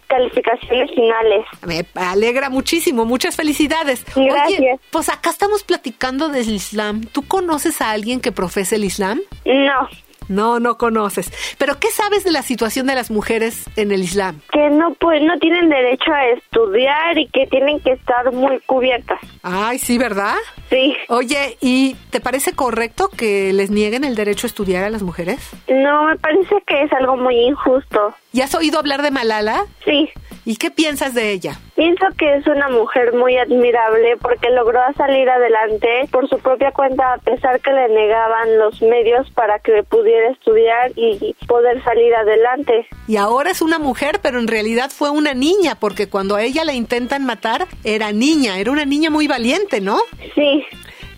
calificaciones 0.07 0.91
finales. 0.91 1.45
Me 1.65 1.85
alegra 1.95 2.49
muchísimo. 2.49 3.05
Muchas 3.05 3.35
felicidades. 3.35 4.05
Gracias. 4.15 4.59
Oye, 4.59 4.79
pues 4.91 5.09
acá 5.09 5.31
estamos 5.31 5.63
platicando 5.63 6.29
del 6.29 6.49
Islam. 6.51 7.03
¿Tú 7.05 7.27
conoces 7.27 7.81
a 7.81 7.91
alguien 7.91 8.21
que 8.21 8.31
profese 8.31 8.75
el 8.75 8.83
Islam? 8.83 9.19
No. 9.45 9.89
No, 10.31 10.61
no 10.61 10.77
conoces. 10.77 11.29
Pero 11.57 11.77
¿qué 11.77 11.89
sabes 11.89 12.23
de 12.23 12.31
la 12.31 12.41
situación 12.41 12.87
de 12.87 12.95
las 12.95 13.11
mujeres 13.11 13.65
en 13.75 13.91
el 13.91 14.01
Islam? 14.01 14.39
Que 14.53 14.69
no 14.69 14.93
pues 14.93 15.21
no 15.21 15.37
tienen 15.39 15.69
derecho 15.69 16.11
a 16.13 16.25
estudiar 16.27 17.17
y 17.17 17.27
que 17.27 17.47
tienen 17.47 17.81
que 17.81 17.91
estar 17.91 18.31
muy 18.31 18.59
cubiertas. 18.61 19.19
Ay, 19.43 19.77
sí, 19.77 19.97
¿verdad? 19.97 20.37
Sí. 20.69 20.95
Oye, 21.09 21.57
¿y 21.59 21.95
te 22.11 22.21
parece 22.21 22.53
correcto 22.53 23.09
que 23.09 23.51
les 23.51 23.71
nieguen 23.71 24.05
el 24.05 24.15
derecho 24.15 24.47
a 24.47 24.49
estudiar 24.49 24.85
a 24.85 24.89
las 24.89 25.03
mujeres? 25.03 25.39
No, 25.67 26.05
me 26.05 26.15
parece 26.17 26.63
que 26.65 26.83
es 26.83 26.93
algo 26.93 27.17
muy 27.17 27.35
injusto. 27.35 28.15
¿Y 28.31 28.39
has 28.39 28.55
oído 28.55 28.79
hablar 28.79 29.01
de 29.01 29.11
Malala? 29.11 29.65
Sí. 29.83 30.09
¿Y 30.45 30.55
qué 30.55 30.71
piensas 30.71 31.13
de 31.13 31.31
ella? 31.33 31.59
Pienso 31.81 32.05
que 32.15 32.35
es 32.35 32.45
una 32.45 32.69
mujer 32.69 33.11
muy 33.11 33.37
admirable 33.37 34.15
porque 34.21 34.51
logró 34.51 34.79
salir 34.95 35.27
adelante 35.27 36.07
por 36.11 36.29
su 36.29 36.37
propia 36.37 36.71
cuenta 36.71 37.13
a 37.13 37.17
pesar 37.17 37.59
que 37.59 37.71
le 37.71 37.89
negaban 37.89 38.59
los 38.59 38.79
medios 38.83 39.27
para 39.31 39.57
que 39.57 39.81
pudiera 39.81 40.29
estudiar 40.29 40.91
y 40.95 41.35
poder 41.47 41.83
salir 41.83 42.13
adelante. 42.13 42.85
Y 43.07 43.17
ahora 43.17 43.49
es 43.49 43.63
una 43.63 43.79
mujer, 43.79 44.19
pero 44.21 44.37
en 44.37 44.47
realidad 44.47 44.91
fue 44.91 45.09
una 45.09 45.33
niña 45.33 45.73
porque 45.73 46.07
cuando 46.07 46.35
a 46.35 46.43
ella 46.43 46.65
la 46.65 46.73
intentan 46.73 47.25
matar 47.25 47.65
era 47.83 48.11
niña, 48.11 48.59
era 48.59 48.69
una 48.71 48.85
niña 48.85 49.09
muy 49.09 49.27
valiente, 49.27 49.81
¿no? 49.81 49.97
Sí. 50.35 50.63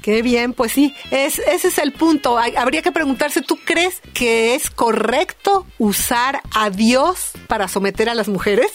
Qué 0.04 0.22
bien, 0.22 0.54
pues 0.54 0.74
sí, 0.74 0.94
es, 1.10 1.40
ese 1.40 1.70
es 1.70 1.78
el 1.80 1.94
punto. 1.94 2.38
Hay- 2.38 2.56
habría 2.56 2.82
que 2.84 2.92
preguntarse, 2.92 3.42
¿tú 3.42 3.58
crees 3.66 4.02
que 4.14 4.54
es 4.54 4.70
correcto 4.70 5.66
usar 5.80 6.42
a 6.54 6.70
Dios 6.70 7.32
para 7.48 7.68
someter 7.68 8.10
a 8.10 8.14
las 8.14 8.28
mujeres? 8.28 8.70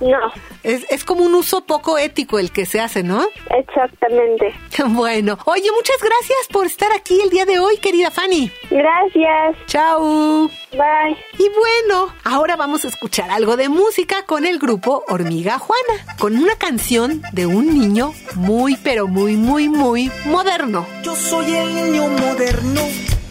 No, 0.00 0.18
Es, 0.62 0.86
es 0.90 1.04
como 1.04 1.22
un 1.24 1.34
uso 1.34 1.66
poco 1.66 1.98
ético 1.98 2.38
el 2.38 2.50
que 2.50 2.64
se 2.64 2.80
hace, 2.80 3.02
¿no? 3.02 3.24
exactamente. 3.50 4.54
Bueno, 4.88 5.38
oye, 5.44 5.70
muchas 5.76 5.98
gracias 6.00 6.38
por 6.50 6.64
estar 6.66 6.90
aquí 6.92 7.20
el 7.22 7.28
día 7.30 7.44
de 7.44 7.58
hoy, 7.58 7.76
querida 7.76 8.10
Fanny. 8.10 8.50
Gracias. 8.70 9.56
Chao. 9.66 10.50
Bye. 10.72 11.16
Y 11.36 11.48
bueno, 11.48 12.14
ahora 12.22 12.54
vamos 12.54 12.84
a 12.84 12.88
escuchar 12.88 13.30
algo 13.30 13.56
de 13.56 13.68
música 13.68 14.24
con 14.24 14.46
el 14.46 14.58
grupo 14.58 15.02
Hormiga 15.08 15.58
Juana, 15.58 16.16
con 16.18 16.36
una 16.36 16.54
canción 16.56 17.22
de 17.32 17.46
un 17.46 17.76
niño 17.76 18.14
muy, 18.36 18.76
pero 18.76 19.08
muy, 19.08 19.36
muy, 19.36 19.68
muy 19.68 20.12
moderno. 20.26 20.86
Yo 21.02 21.16
soy 21.16 21.56
el 21.56 21.74
niño 21.74 22.08
moderno, 22.08 22.82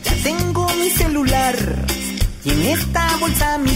ya 0.03 0.13
tengo 0.21 0.67
mi 0.75 0.89
celular. 0.89 1.55
Y 2.43 2.51
en 2.51 2.61
esta 2.61 3.17
bolsa 3.21 3.57
mi 3.57 3.71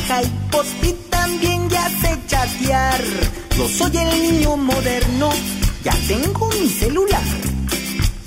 post 0.52 1.10
también 1.10 1.70
ya 1.70 1.88
sé 1.90 2.20
chatear. 2.28 3.02
Yo 3.58 3.68
soy 3.70 3.96
el 3.96 4.24
niño 4.24 4.58
moderno, 4.58 5.30
ya 5.84 5.94
tengo 6.08 6.50
mi 6.60 6.68
celular. 6.68 7.24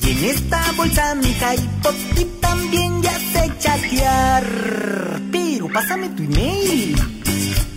Y 0.03 0.11
en 0.13 0.25
esta 0.25 0.63
bolsa 0.77 1.15
mi 1.15 1.35
post 1.83 2.41
también 2.41 3.03
ya 3.03 3.19
sé 3.19 3.53
chatear. 3.59 5.16
Pásame 5.73 6.09
tu 6.11 6.23
email. 6.23 6.97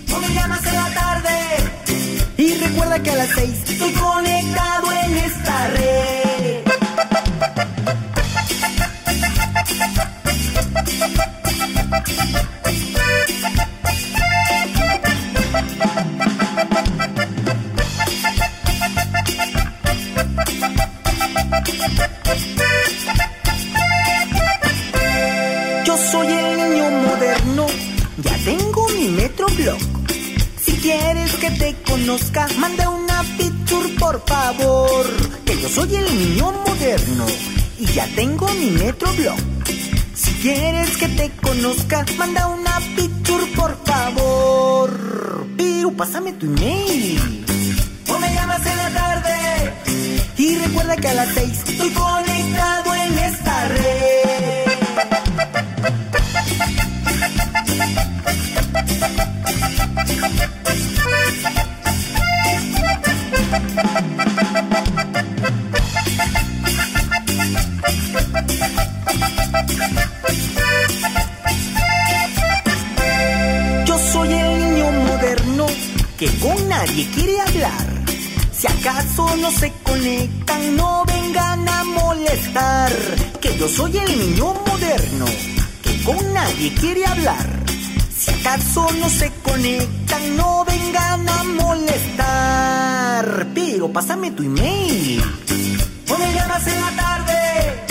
No 0.08 0.20
me 0.20 0.34
llamas 0.34 0.66
en 0.66 0.76
la 0.76 0.94
tarde. 0.94 1.30
Y 2.38 2.54
recuerda 2.56 3.02
que 3.02 3.12
a 3.12 3.16
las 3.16 3.30
seis 3.36 3.64
estoy 3.68 3.92
conectado 3.94 4.92
en 5.04 5.18
esta 5.18 5.68
red. 5.68 6.20
Ya 38.00 38.08
tengo 38.16 38.48
mi 38.60 38.72
metroblog. 38.72 39.38
Si 40.16 40.32
quieres 40.42 40.96
que 40.96 41.08
te 41.10 41.32
conozca, 41.42 42.06
manda 42.18 42.48
una 42.48 42.80
picture 42.96 43.46
por 43.58 43.78
favor. 43.86 44.90
Pero 45.58 45.92
pásame 45.92 46.32
tu 46.34 46.46
email. 46.46 47.46
O 48.08 48.18
me 48.20 48.34
llamas 48.34 48.66
en 48.66 48.78
la 48.78 48.90
tarde. 49.02 49.74
Y 50.38 50.56
recuerda 50.60 50.96
que 50.96 51.10
a 51.10 51.14
las 51.14 51.34
seis 51.34 51.60
estoy 51.68 51.90
conectado 51.90 52.96
en 52.96 53.18
esta 53.20 53.68
red. 53.68 54.20
No 79.50 79.58
se 79.58 79.74
conectan, 79.82 80.76
no 80.76 81.04
vengan 81.06 81.68
a 81.68 81.84
molestar. 81.84 82.92
Que 83.42 83.58
yo 83.58 83.68
soy 83.68 83.98
el 83.98 84.20
niño 84.20 84.54
moderno 84.68 85.26
que 85.82 86.04
con 86.04 86.34
nadie 86.34 86.72
quiere 86.76 87.04
hablar. 87.06 87.48
Si 88.16 88.30
acaso 88.32 88.88
no 89.00 89.10
se 89.10 89.32
conectan, 89.42 90.38
no 90.38 90.64
vengan 90.66 91.28
a 91.28 91.44
molestar. 91.46 93.48
Pero 93.56 93.92
pásame 93.92 94.30
tu 94.32 94.44
email. 94.44 95.24
O 96.10 96.18
me 96.18 96.32
llamas 96.32 96.68
en 96.68 96.82
la 96.82 96.92
tarde. 96.92 97.86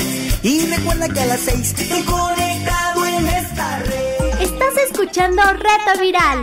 Y 0.45 0.67
recuerda 0.67 1.09
que 1.09 1.21
a 1.21 1.27
las 1.27 1.41
seis 1.41 1.75
estoy 1.77 2.03
conectado 2.03 3.05
en 3.05 3.27
esta 3.27 3.79
red. 3.81 4.43
Estás 4.43 4.77
escuchando 4.89 5.43
Reto 5.55 6.01
Viral. 6.01 6.43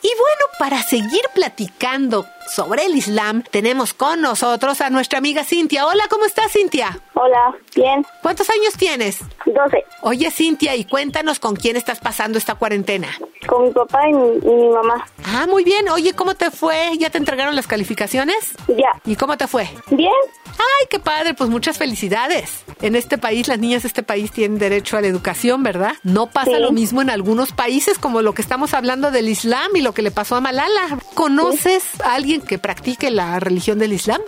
Y 0.00 0.10
bueno, 0.16 0.44
para 0.58 0.82
seguir 0.82 1.20
platicando 1.34 2.24
sobre 2.54 2.84
el 2.86 2.96
Islam, 2.96 3.42
tenemos 3.50 3.94
con 3.94 4.20
nosotros 4.20 4.80
a 4.80 4.90
nuestra 4.90 5.18
amiga 5.18 5.44
Cintia. 5.44 5.86
Hola, 5.86 6.04
¿cómo 6.08 6.24
estás, 6.24 6.52
Cintia? 6.52 6.98
Hola, 7.14 7.54
bien, 7.74 8.06
¿Cuántos 8.22 8.48
años 8.50 8.74
tienes? 8.76 9.18
12. 9.46 9.84
Oye, 10.02 10.30
Cintia, 10.30 10.74
y 10.76 10.84
cuéntanos 10.84 11.38
con 11.40 11.56
quién 11.56 11.76
estás 11.76 12.00
pasando 12.00 12.38
esta 12.38 12.54
cuarentena. 12.54 13.08
Con 13.46 13.64
mi 13.64 13.70
papá 13.70 14.08
y 14.08 14.12
mi, 14.12 14.36
y 14.36 14.54
mi 14.54 14.68
mamá. 14.68 15.06
Ah, 15.24 15.46
muy 15.48 15.64
bien. 15.64 15.88
Oye, 15.88 16.12
¿cómo 16.14 16.34
te 16.34 16.50
fue? 16.50 16.90
¿Ya 16.98 17.10
te 17.10 17.18
entregaron 17.18 17.54
las 17.56 17.66
calificaciones? 17.66 18.52
Ya. 18.68 18.90
¿Y 19.04 19.16
cómo 19.16 19.36
te 19.36 19.46
fue? 19.46 19.68
Bien, 19.90 20.12
Ay, 20.60 20.86
qué 20.90 20.98
padre, 20.98 21.34
pues 21.34 21.48
muchas 21.50 21.78
felicidades. 21.78 22.64
En 22.82 22.96
este 22.96 23.16
país, 23.16 23.46
las 23.46 23.60
niñas 23.60 23.82
de 23.82 23.88
este 23.88 24.02
país 24.02 24.32
tienen 24.32 24.58
derecho 24.58 24.96
a 24.96 25.00
la 25.00 25.06
educación, 25.06 25.62
¿verdad? 25.62 25.92
No 26.02 26.30
pasa 26.30 26.50
Sí. 26.56 26.58
lo 26.60 26.72
mismo 26.72 27.00
en 27.00 27.10
algunos 27.10 27.52
países 27.52 27.96
como 27.98 28.22
lo 28.22 28.32
que 28.34 28.42
estamos 28.42 28.74
hablando 28.74 29.12
del 29.12 29.28
Islam 29.28 29.70
y 29.76 29.82
lo 29.82 29.92
que 29.94 30.02
le 30.02 30.10
pasó 30.10 30.34
a 30.34 30.40
Malala. 30.40 30.98
¿Conoces 31.14 31.84
a 32.02 32.14
alguien 32.14 32.37
que 32.40 32.58
practique 32.58 33.10
la 33.10 33.38
religión 33.40 33.78
del 33.78 33.92
Islam? 33.92 34.20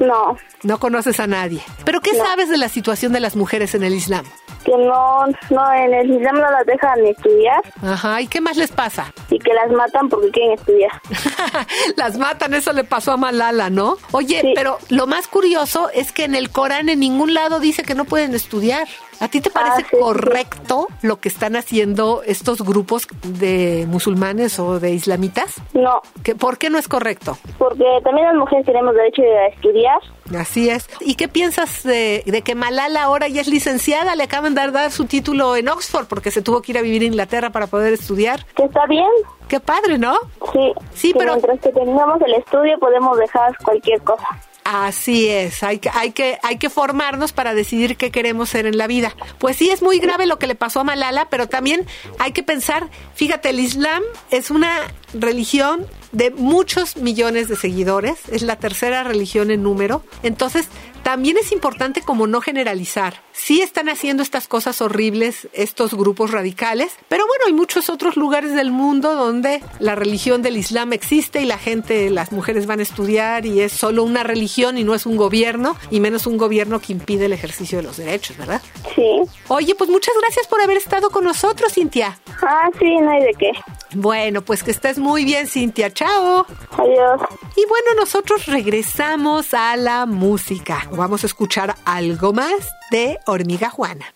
no, 0.00 0.36
No 0.62 0.78
conoces 0.78 1.20
a 1.20 1.26
nadie. 1.26 1.62
¿Pero 1.84 2.00
qué 2.00 2.12
No. 2.12 2.24
sabes 2.24 2.48
de 2.50 2.58
la 2.58 2.68
situación 2.68 3.12
de 3.12 3.20
las 3.20 3.34
mujeres 3.36 3.74
en 3.74 3.82
el 3.84 3.94
Islam? 3.94 4.24
que 4.64 4.72
no, 4.76 5.24
no, 5.50 5.72
en 5.74 5.94
el 5.94 6.10
Islam 6.10 6.34
no 6.40 6.50
las 6.50 6.66
dejan 6.66 7.06
estudiar 7.06 7.62
Ajá, 7.84 8.20
¿y 8.20 8.26
qué 8.26 8.40
más 8.40 8.56
les 8.56 8.72
pasa? 8.72 9.12
Y 9.36 9.38
que 9.38 9.52
las 9.52 9.70
matan 9.70 10.08
porque 10.08 10.30
quieren 10.30 10.52
estudiar. 10.52 10.90
Las 11.96 12.16
matan, 12.18 12.54
eso 12.54 12.72
le 12.72 12.84
pasó 12.84 13.12
a 13.12 13.16
Malala, 13.16 13.70
¿no? 13.70 13.96
Oye, 14.12 14.40
Sí. 14.40 14.52
pero 14.54 14.78
lo 14.88 15.06
más 15.06 15.26
curioso 15.28 15.88
es 15.92 16.12
que 16.12 16.24
en 16.24 16.34
el 16.34 16.50
Corán 16.50 16.88
en 16.88 17.00
ningún 17.00 17.34
lado 17.34 17.60
dice 17.60 17.82
que 17.82 17.94
no 17.94 18.04
pueden 18.04 18.34
estudiar. 18.34 18.86
¿A 19.18 19.28
ti 19.28 19.40
te 19.40 19.48
parece 19.48 19.72
Ah, 19.76 19.78
sí, 19.78 19.86
sí. 19.92 19.96
correcto 19.98 20.88
lo 21.00 21.20
que 21.20 21.30
están 21.30 21.56
haciendo 21.56 22.22
estos 22.26 22.60
grupos 22.60 23.08
de 23.22 23.86
musulmanes 23.88 24.58
o 24.58 24.78
de 24.78 24.92
islamitas? 24.92 25.54
No, 25.72 26.02
¿Que, 26.22 26.34
¿Por 26.34 26.58
qué 26.58 26.68
no 26.68 26.76
es 26.78 26.86
correcto? 26.86 27.38
porque 27.58 27.84
también 28.04 28.26
las 28.26 28.36
mujeres 28.36 28.66
tenemos 28.66 28.94
derecho 28.94 29.22
a 29.22 29.46
estudiar. 29.54 29.98
Así 30.38 30.68
es. 30.68 30.86
¿Y 31.00 31.14
qué 31.14 31.28
piensas 31.28 31.82
de, 31.82 32.24
de 32.26 32.42
que 32.42 32.54
Malala 32.54 33.04
ahora 33.04 33.28
ya 33.28 33.40
es 33.40 33.46
licenciada? 33.48 34.14
Le 34.16 34.24
acaban 34.24 34.54
de 34.54 34.70
dar 34.70 34.90
su 34.90 35.06
título 35.06 35.56
en 35.56 35.68
Oxford 35.70 36.06
porque 36.06 36.30
se 36.30 36.42
tuvo 36.42 36.60
que 36.60 36.72
ir 36.72 36.78
a 36.78 36.82
vivir 36.82 37.00
a 37.02 37.06
Inglaterra 37.06 37.50
para 37.50 37.68
poder 37.68 37.94
estudiar. 37.94 38.44
Que 38.54 38.64
está 38.64 38.84
bien, 38.86 39.06
Qué 39.48 39.60
padre, 39.60 39.96
¿no? 39.98 40.16
sí. 40.52 40.72
Sí, 40.94 41.14
pero- 41.16 41.32
mientras 41.34 41.60
que 41.60 41.70
tengamos 41.70 42.20
el 42.22 42.34
estudio 42.34 42.78
podemos 42.78 43.16
dejar 43.18 43.56
cualquier 43.58 44.00
cosa. 44.02 44.26
Así 44.64 45.28
es, 45.28 45.62
hay 45.62 45.78
que, 45.78 45.88
hay 45.94 46.10
que, 46.10 46.40
hay 46.42 46.58
que 46.58 46.68
formarnos 46.70 47.32
para 47.32 47.54
decidir 47.54 47.96
qué 47.96 48.10
queremos 48.10 48.48
ser 48.48 48.66
en 48.66 48.76
la 48.76 48.88
vida. 48.88 49.14
Pues 49.38 49.54
sí, 49.54 49.70
es 49.70 49.80
muy 49.80 50.00
grave 50.00 50.26
lo 50.26 50.40
que 50.40 50.48
le 50.48 50.56
pasó 50.56 50.80
a 50.80 50.84
Malala, 50.84 51.28
pero 51.30 51.46
también 51.48 51.86
hay 52.18 52.32
que 52.32 52.42
pensar, 52.42 52.88
fíjate, 53.14 53.50
el 53.50 53.60
Islam 53.60 54.02
es 54.32 54.50
una 54.50 54.80
religión 55.14 55.86
de 56.12 56.30
muchos 56.30 56.96
millones 56.96 57.48
de 57.48 57.56
seguidores, 57.56 58.18
es 58.30 58.42
la 58.42 58.56
tercera 58.56 59.04
religión 59.04 59.50
en 59.50 59.62
número, 59.62 60.02
entonces 60.22 60.68
también 61.02 61.36
es 61.36 61.52
importante 61.52 62.02
como 62.02 62.26
no 62.26 62.40
generalizar. 62.40 63.22
Sí 63.32 63.60
están 63.60 63.88
haciendo 63.88 64.24
estas 64.24 64.48
cosas 64.48 64.80
horribles 64.80 65.46
estos 65.52 65.94
grupos 65.94 66.32
radicales, 66.32 66.96
pero 67.08 67.26
bueno, 67.28 67.44
hay 67.46 67.52
muchos 67.52 67.90
otros 67.90 68.16
lugares 68.16 68.54
del 68.54 68.72
mundo 68.72 69.14
donde 69.14 69.62
la 69.78 69.94
religión 69.94 70.42
del 70.42 70.56
Islam 70.56 70.92
existe 70.92 71.40
y 71.42 71.44
la 71.44 71.58
gente, 71.58 72.10
las 72.10 72.32
mujeres 72.32 72.66
van 72.66 72.80
a 72.80 72.82
estudiar 72.82 73.46
y 73.46 73.60
es 73.60 73.72
solo 73.72 74.02
una 74.02 74.24
religión 74.24 74.78
y 74.78 74.84
no 74.84 74.94
es 74.96 75.06
un 75.06 75.16
gobierno, 75.16 75.76
y 75.92 76.00
menos 76.00 76.26
un 76.26 76.38
gobierno 76.38 76.80
que 76.80 76.92
impide 76.92 77.26
el 77.26 77.32
ejercicio 77.32 77.78
de 77.78 77.84
los 77.84 77.98
derechos, 77.98 78.36
¿verdad? 78.36 78.60
Sí. 78.94 79.22
Oye, 79.46 79.76
pues 79.76 79.88
muchas 79.90 80.14
gracias 80.20 80.48
por 80.48 80.60
haber 80.60 80.76
estado 80.76 81.10
con 81.10 81.24
nosotros, 81.24 81.72
Cintia. 81.72 82.18
Ah, 82.42 82.68
sí, 82.80 82.96
no 83.00 83.10
hay 83.10 83.22
de 83.22 83.34
qué. 83.38 83.52
Bueno, 83.94 84.42
pues 84.42 84.62
que 84.62 84.72
estés 84.72 84.95
muy 84.98 85.24
bien, 85.24 85.46
Cintia. 85.46 85.92
Chao. 85.92 86.46
Adiós. 86.76 87.20
Y 87.56 87.66
bueno, 87.66 87.94
nosotros 87.98 88.46
regresamos 88.46 89.54
a 89.54 89.76
la 89.76 90.06
música. 90.06 90.88
Vamos 90.92 91.22
a 91.24 91.26
escuchar 91.26 91.74
algo 91.84 92.32
más 92.32 92.70
de 92.90 93.18
Hormiga 93.26 93.70
Juana. 93.70 94.15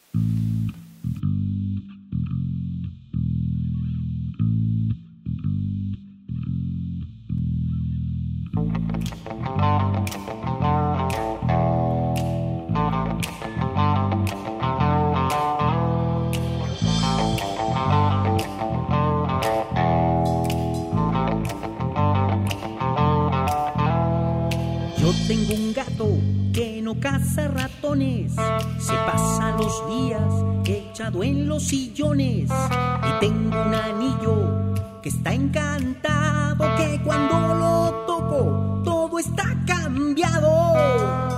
En 31.23 31.49
los 31.49 31.64
sillones. 31.64 32.50
Y 32.50 33.21
tengo 33.21 33.62
un 33.62 33.75
anillo 33.75 34.75
que 35.02 35.09
está 35.09 35.33
encantado, 35.35 36.64
que 36.76 37.00
cuando 37.05 37.55
lo 37.55 38.05
toco 38.07 38.83
todo 38.85 39.19
está 39.19 39.45
cambiado. 39.67 40.75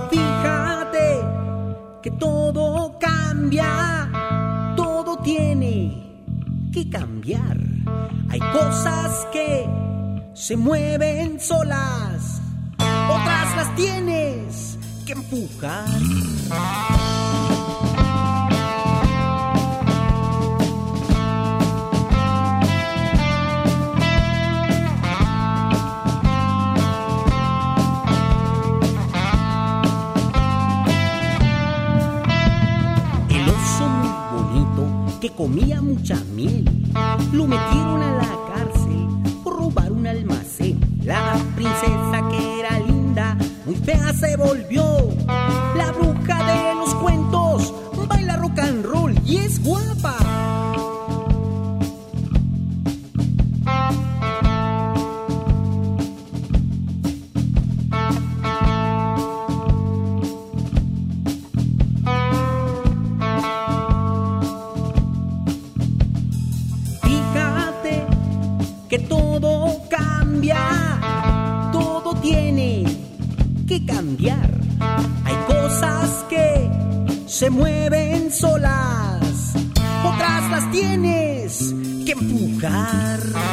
Fíjate 0.09 1.21
que 2.01 2.11
todo 2.11 2.97
cambia, 2.99 4.09
todo 4.75 5.03
cambiar. 6.89 7.57
Hay 8.29 8.39
cosas 8.39 9.27
que 9.31 9.65
se 10.33 10.55
mueven 10.57 11.39
solas, 11.39 12.41
otras 12.77 13.55
las 13.55 13.75
tienes 13.75 14.77
que 15.05 15.13
empujar. 15.13 15.85
Que 35.23 35.29
comía 35.29 35.81
mucha 35.81 36.21
miel, 36.35 36.65
lo 37.31 37.47
metieron 37.47 38.03
a 38.03 38.15
la 38.17 38.53
cárcel 38.53 39.07
por 39.41 39.55
robar 39.55 39.89
un 39.89 40.05
almacén. 40.05 40.81
La 41.05 41.39
princesa 41.55 42.27
que 42.29 42.59
era 42.59 42.77
linda, 42.79 43.37
muy 43.65 43.75
fea 43.75 44.11
se 44.11 44.35
volvió. 44.35 44.83
La 45.77 45.93
bruja 45.93 46.22
empujar. 82.67 83.52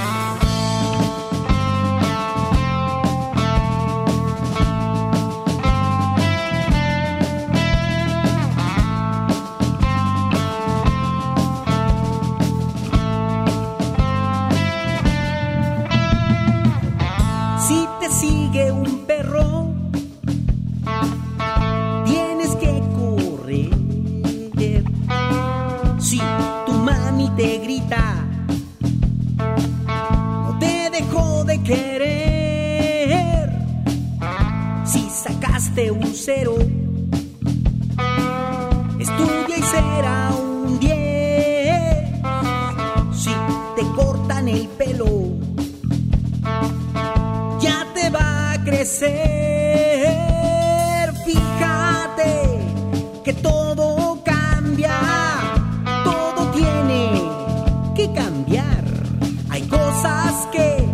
Hay 59.50 59.62
cosas 59.62 60.48
que 60.52 60.84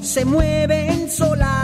se 0.00 0.24
mueven 0.24 1.10
solas, 1.10 1.55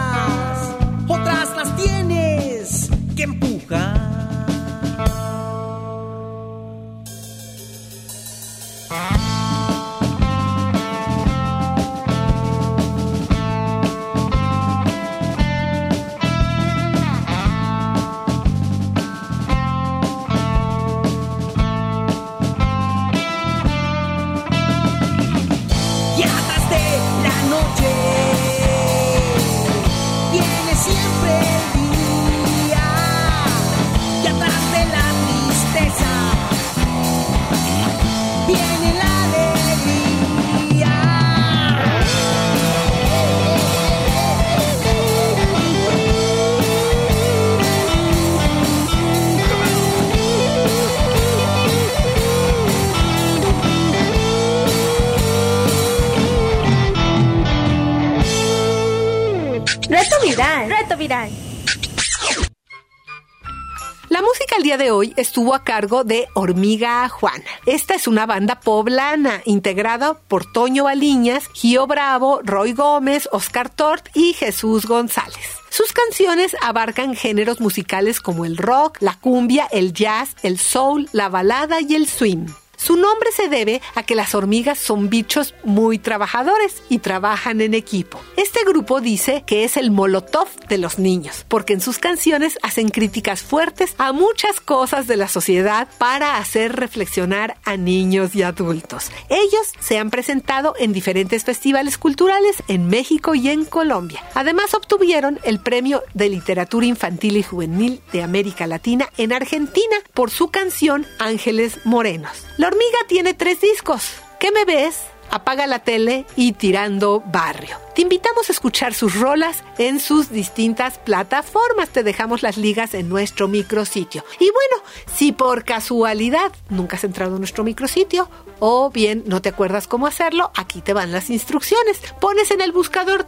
La 64.09 64.23
música 64.23 64.55
el 64.57 64.63
día 64.63 64.77
de 64.77 64.93
hoy 64.93 65.13
estuvo 65.17 65.53
a 65.53 65.65
cargo 65.65 66.05
de 66.05 66.29
Hormiga 66.35 67.09
Juana. 67.09 67.45
Esta 67.67 67.95
es 67.95 68.07
una 68.07 68.25
banda 68.25 68.61
poblana 68.61 69.43
integrada 69.45 70.15
por 70.15 70.53
Toño 70.53 70.85
Baliñas, 70.85 71.49
Gio 71.55 71.89
Bravo, 71.89 72.41
Roy 72.45 72.73
Gómez, 72.73 73.29
Oscar 73.33 73.69
Tort 73.69 74.11
y 74.15 74.35
Jesús 74.35 74.87
González. 74.87 75.57
Sus 75.71 75.93
canciones 75.93 76.55
abarcan 76.63 77.17
géneros 77.17 77.61
musicales 77.61 78.21
como 78.21 78.45
el 78.45 78.57
rock, 78.57 78.99
la 79.01 79.19
cumbia, 79.19 79.67
el 79.73 79.93
jazz, 79.93 80.37
el 80.45 80.61
soul, 80.61 81.09
la 81.13 81.29
balada 81.29 81.81
y 81.81 81.97
el 81.97 82.07
swing. 82.07 82.47
Su 82.83 82.97
nombre 82.97 83.31
se 83.31 83.49
debe 83.49 83.81
a 83.95 84.03
que 84.03 84.17
las 84.17 84.35
hormigas 84.35 84.77
son 84.77 85.09
bichos 85.09 85.55
muy 85.63 86.01
trabajadores 86.01 86.83
y 86.89 86.99
trabajan 86.99 87.61
en 87.61 87.75
equipo. 87.75 88.21
Este 88.37 88.65
grupo 88.65 89.01
dice 89.01 89.45
que 89.47 89.63
es 89.63 89.77
el 89.77 89.93
molotov 89.93 90.49
de 90.69 90.79
los 90.79 90.99
niños, 90.99 91.45
porque 91.47 91.75
en 91.75 91.81
sus 91.81 92.01
canciones 92.01 92.59
hacen 92.61 92.89
críticas 92.89 93.43
fuertes 93.43 93.95
a 93.99 94.13
muchas 94.13 94.61
cosas 94.61 95.07
de 95.07 95.17
la 95.17 95.29
sociedad 95.29 95.87
para 95.99 96.39
hacer 96.39 96.75
reflexionar 96.75 97.57
a 97.63 97.77
niños 97.77 98.35
y 98.35 98.43
adultos. 98.43 99.13
Ellos 99.29 99.73
se 99.79 99.99
han 99.99 100.11
presentado 100.11 100.75
en 100.77 100.93
diferentes 100.93 101.45
festivales 101.45 101.99
culturales 101.99 102.65
en 102.67 102.89
México 102.89 103.37
y 103.37 103.49
en 103.49 103.65
Colombia. 103.65 104.25
Además 104.35 104.75
obtuvieron 104.75 105.39
el 105.45 105.61
Premio 105.61 106.03
de 106.15 106.31
Literatura 106.31 106.87
Infantil 106.87 107.37
y 107.37 107.45
Juvenil 107.45 108.01
de 108.13 108.25
América 108.25 108.67
Latina 108.67 109.09
en 109.19 109.33
Argentina 109.33 109.97
por 110.15 110.31
su 110.31 110.49
canción 110.49 111.07
Ángeles 111.21 111.79
Morenos. 111.85 112.45
Hormiga 112.73 112.99
tiene 113.07 113.35
tres 113.35 113.61
discos. 113.61 114.15
¿Qué 114.41 114.51
me 114.51 114.65
ves? 114.65 115.01
Apaga 115.31 115.67
la 115.67 115.81
tele 115.81 116.25
y 116.37 116.53
Tirando 116.53 117.23
Barrio. 117.27 117.77
Te 117.95 118.03
invitamos 118.03 118.49
a 118.49 118.53
escuchar 118.53 118.95
sus 118.95 119.15
rolas 119.15 119.63
en 119.79 120.01
sus 120.01 120.31
distintas 120.31 120.99
plataformas. 120.99 121.91
Te 121.91 122.03
dejamos 122.03 122.43
las 122.43 122.57
ligas 122.57 122.95
en 122.95 123.09
nuestro 123.09 123.49
micrositio. 123.49 124.25
Y 124.41 124.51
bueno, 124.51 124.85
si 125.15 125.33
por 125.33 125.65
casualidad 125.65 126.53
nunca 126.71 126.97
has 126.97 127.05
entrado 127.05 127.35
en 127.35 127.41
nuestro 127.41 127.63
micrositio 127.65 128.29
o 128.59 128.91
bien 128.91 129.23
no 129.27 129.43
te 129.43 129.51
acuerdas 129.51 129.87
cómo 129.87 130.07
hacerlo, 130.07 130.51
aquí 130.55 130.81
te 130.81 130.95
van 130.95 131.13
las 131.13 131.31
instrucciones. 131.31 132.01
Pones 132.21 132.51
en 132.51 132.63
el 132.63 132.73
buscador 132.73 133.27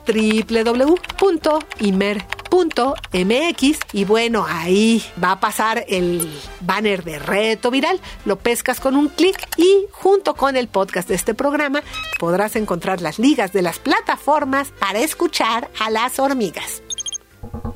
www.imer.mx 2.54 3.78
y 3.92 4.04
bueno, 4.04 4.46
ahí 4.48 5.04
va 5.22 5.32
a 5.32 5.40
pasar 5.40 5.84
el 5.88 6.30
banner 6.60 7.04
de 7.04 7.18
reto 7.18 7.70
viral. 7.70 8.00
Lo 8.24 8.36
pescas 8.36 8.80
con 8.80 8.96
un 8.96 9.08
clic 9.08 9.36
y 9.56 9.86
junto 9.90 10.34
con 10.34 10.56
el 10.56 10.68
podcast 10.68 11.08
de 11.08 11.14
este 11.14 11.34
programa 11.34 11.82
podrás 12.18 12.56
encontrar 12.56 13.00
las 13.00 13.18
ligas 13.18 13.52
de 13.52 13.62
las 13.62 13.78
plataformas 13.78 14.72
para 14.78 15.00
escuchar 15.00 15.70
a 15.80 15.90
las 15.90 16.18
hormigas. 16.18 16.82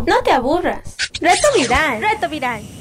No 0.06 0.22
te 0.22 0.32
aburras. 0.32 0.96
Reto 1.20 1.48
viral. 1.56 2.00
Reto 2.00 2.28
viral. 2.28 2.77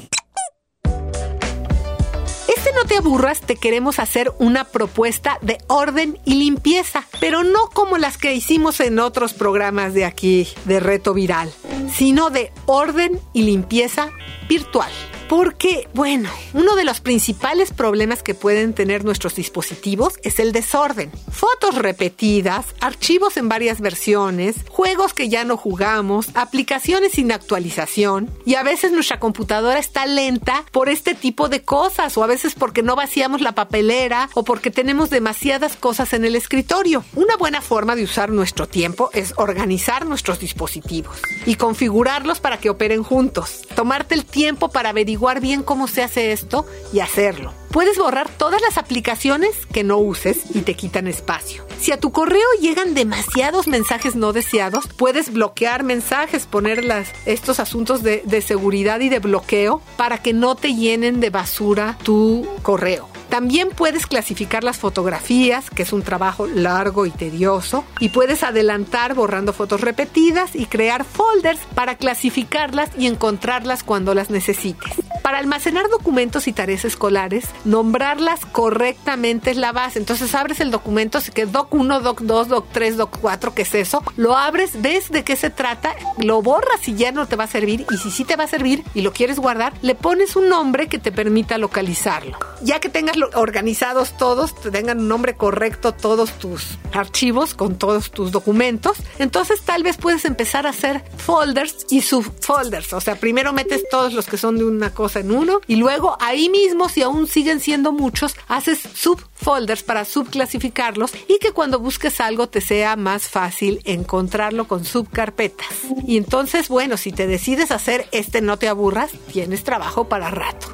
No 2.77 2.87
Te 2.87 2.97
Aburras 2.97 3.41
te 3.41 3.55
queremos 3.55 3.97
hacer 3.97 4.31
una 4.37 4.63
propuesta 4.63 5.39
de 5.41 5.57
orden 5.65 6.19
y 6.25 6.35
limpieza, 6.35 7.07
pero 7.19 7.43
no 7.43 7.71
como 7.73 7.97
las 7.97 8.19
que 8.19 8.35
hicimos 8.35 8.79
en 8.81 8.99
otros 8.99 9.33
programas 9.33 9.95
de 9.95 10.05
aquí, 10.05 10.47
de 10.65 10.79
Reto 10.79 11.15
Viral, 11.15 11.51
sino 11.91 12.29
de 12.29 12.51
orden 12.67 13.19
y 13.33 13.41
limpieza 13.41 14.11
virtual. 14.47 14.91
Porque, 15.27 15.89
bueno, 15.93 16.29
uno 16.53 16.77
de 16.77 16.85
los 16.85 17.01
principales 17.01 17.73
problemas 17.73 18.23
que 18.23 18.33
pueden 18.33 18.73
tener 18.73 19.03
nuestros 19.03 19.35
dispositivos 19.35 20.13
es 20.23 20.39
el 20.39 20.53
desorden. 20.53 21.11
Fotos 21.29 21.75
repetidas, 21.75 22.67
archivos 22.79 23.35
en 23.35 23.49
varias 23.49 23.81
versiones, 23.81 24.55
juegos 24.69 25.13
que 25.13 25.27
ya 25.27 25.43
no 25.43 25.57
jugamos, 25.57 26.29
aplicaciones 26.33 27.11
sin 27.13 27.33
actualización 27.33 28.31
y 28.45 28.55
a 28.55 28.63
veces 28.63 28.93
nuestra 28.93 29.19
computadora 29.19 29.79
está 29.79 30.05
lenta 30.05 30.63
por 30.71 30.87
este 30.87 31.13
tipo 31.13 31.49
de 31.49 31.61
cosas 31.61 32.17
o 32.17 32.23
a 32.23 32.27
veces 32.27 32.55
porque 32.55 32.81
no 32.81 32.95
vaciamos 32.95 33.41
la 33.41 33.51
papelera 33.51 34.29
o 34.33 34.45
porque 34.45 34.71
tenemos 34.71 35.09
demasiadas 35.09 35.75
cosas 35.75 36.13
en 36.13 36.23
el 36.23 36.37
escritorio. 36.37 37.03
Una 37.15 37.35
buena 37.35 37.61
forma 37.61 37.97
de 37.97 38.03
usar 38.03 38.29
nuestro 38.29 38.65
tiempo 38.67 39.09
es 39.13 39.33
organizar 39.35 40.05
nuestros 40.05 40.39
dispositivos 40.39 41.17
y 41.45 41.55
configurarlos 41.55 42.39
para 42.39 42.59
que 42.59 42.69
operen 42.69 43.03
juntos. 43.03 43.63
Tomarte 43.75 44.15
el 44.15 44.23
tiempo 44.23 44.69
para 44.69 44.89
averiguar 44.89 45.16
bien 45.41 45.63
cómo 45.63 45.87
se 45.87 46.03
hace 46.03 46.31
esto 46.31 46.65
y 46.93 46.99
hacerlo. 46.99 47.53
Puedes 47.71 47.97
borrar 47.97 48.29
todas 48.29 48.61
las 48.61 48.77
aplicaciones 48.77 49.65
que 49.71 49.83
no 49.83 49.97
uses 49.97 50.55
y 50.55 50.61
te 50.61 50.75
quitan 50.75 51.07
espacio. 51.07 51.65
Si 51.79 51.91
a 51.91 51.99
tu 51.99 52.11
correo 52.11 52.47
llegan 52.61 52.93
demasiados 52.93 53.67
mensajes 53.67 54.15
no 54.15 54.33
deseados, 54.33 54.87
puedes 54.87 55.33
bloquear 55.33 55.83
mensajes, 55.83 56.45
poner 56.45 56.83
estos 57.25 57.59
asuntos 57.59 58.01
de 58.03 58.41
seguridad 58.41 58.99
y 59.01 59.09
de 59.09 59.19
bloqueo 59.19 59.81
para 59.97 60.19
que 60.19 60.33
no 60.33 60.55
te 60.55 60.73
llenen 60.73 61.19
de 61.19 61.29
basura 61.29 61.97
tu 62.03 62.47
correo. 62.63 63.09
También 63.29 63.69
puedes 63.69 64.07
clasificar 64.07 64.63
las 64.63 64.77
fotografías, 64.77 65.69
que 65.69 65.83
es 65.83 65.91
un 65.91 66.01
trabajo 66.01 66.47
largo 66.47 67.05
y 67.05 67.11
tedioso, 67.11 67.83
y 67.99 68.09
puedes 68.09 68.41
adelantar 68.41 69.15
borrando 69.15 69.51
fotos 69.51 69.81
repetidas 69.81 70.55
y 70.55 70.65
crear 70.65 71.03
folders 71.03 71.59
para 71.75 71.95
clasificarlas 71.95 72.89
y 72.97 73.05
encontrarlas 73.07 73.83
cuando 73.83 74.13
las 74.13 74.29
necesites. 74.29 74.93
Para 75.27 75.39
almacenar 75.39 75.89
documentos 75.89 76.47
y 76.47 76.53
tareas 76.53 76.85
escolares, 76.85 77.49
nombrarlas 77.65 78.45
correctamente 78.45 79.51
es 79.51 79.57
la 79.57 79.73
base. 79.73 79.99
Entonces 79.99 80.33
abres 80.33 80.61
el 80.61 80.71
documento, 80.71 81.19
que 81.33 81.45
doc 81.45 81.73
1, 81.73 81.99
doc 81.99 82.21
2, 82.21 82.47
doc 82.47 82.65
3, 82.71 82.95
doc 82.95 83.17
4, 83.19 83.53
¿qué 83.53 83.63
es 83.63 83.75
eso? 83.75 84.01
Lo 84.15 84.37
abres, 84.37 84.81
ves 84.81 85.11
de 85.11 85.25
qué 85.25 85.35
se 85.35 85.49
trata, 85.49 85.93
lo 86.17 86.41
borras 86.41 86.79
si 86.81 86.95
ya 86.95 87.11
no 87.11 87.27
te 87.27 87.35
va 87.35 87.43
a 87.43 87.47
servir 87.47 87.85
y 87.91 87.97
si 87.97 88.09
sí 88.09 88.23
te 88.23 88.37
va 88.37 88.45
a 88.45 88.47
servir 88.47 88.85
y 88.93 89.01
lo 89.01 89.11
quieres 89.11 89.37
guardar, 89.37 89.73
le 89.81 89.95
pones 89.95 90.37
un 90.37 90.47
nombre 90.47 90.87
que 90.87 90.97
te 90.97 91.11
permita 91.11 91.57
localizarlo. 91.57 92.39
Ya 92.61 92.79
que 92.79 92.87
tengas 92.87 93.17
organizados 93.33 94.15
todos, 94.15 94.55
te 94.55 94.71
tengan 94.71 94.99
un 94.99 95.09
nombre 95.09 95.35
correcto 95.35 95.93
todos 95.93 96.39
tus 96.39 96.77
archivos 96.93 97.53
con 97.53 97.77
todos 97.77 98.11
tus 98.11 98.31
documentos, 98.31 98.95
entonces 99.19 99.61
tal 99.63 99.83
vez 99.83 99.97
puedes 99.97 100.23
empezar 100.23 100.65
a 100.65 100.69
hacer 100.69 101.03
folders 101.17 101.85
y 101.89 102.01
subfolders. 102.01 102.93
O 102.93 103.01
sea, 103.01 103.17
primero 103.17 103.51
metes 103.51 103.83
todos 103.91 104.13
los 104.13 104.27
que 104.27 104.37
son 104.37 104.57
de 104.57 104.63
una 104.63 104.93
cosa 104.93 105.16
en 105.17 105.31
uno 105.31 105.59
y 105.67 105.75
luego 105.75 106.17
ahí 106.19 106.49
mismo, 106.49 106.89
si 106.89 107.01
aún 107.01 107.27
siguen 107.27 107.59
siendo 107.59 107.91
muchos, 107.91 108.35
haces 108.47 108.79
subfolders 108.93 109.83
para 109.83 110.05
subclasificarlos 110.05 111.11
y 111.27 111.39
que 111.39 111.51
cuando 111.51 111.79
busques 111.79 112.19
algo 112.21 112.47
te 112.47 112.61
sea 112.61 112.95
más 112.95 113.27
fácil 113.27 113.81
encontrarlo 113.85 114.67
con 114.67 114.85
subcarpetas. 114.85 115.67
Y 116.05 116.17
entonces, 116.17 116.69
bueno, 116.69 116.97
si 116.97 117.11
te 117.11 117.27
decides 117.27 117.71
hacer 117.71 118.07
este 118.11 118.41
no 118.41 118.57
te 118.57 118.67
aburras, 118.67 119.11
tienes 119.31 119.63
trabajo 119.63 120.07
para 120.07 120.29
rato. 120.29 120.67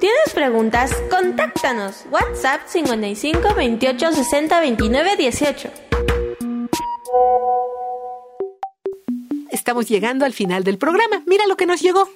¿Tienes 0.00 0.34
preguntas? 0.34 0.92
Contáctanos. 1.08 2.04
WhatsApp 2.10 2.62
55 2.66 3.54
28 3.54 4.12
60 4.12 4.60
29 4.60 5.16
18. 5.16 5.70
Estamos 9.64 9.88
llegando 9.88 10.26
al 10.26 10.34
final 10.34 10.62
del 10.62 10.76
programa. 10.76 11.22
Mira 11.24 11.46
lo 11.46 11.56
que 11.56 11.64
nos 11.64 11.80
llegó. 11.80 12.06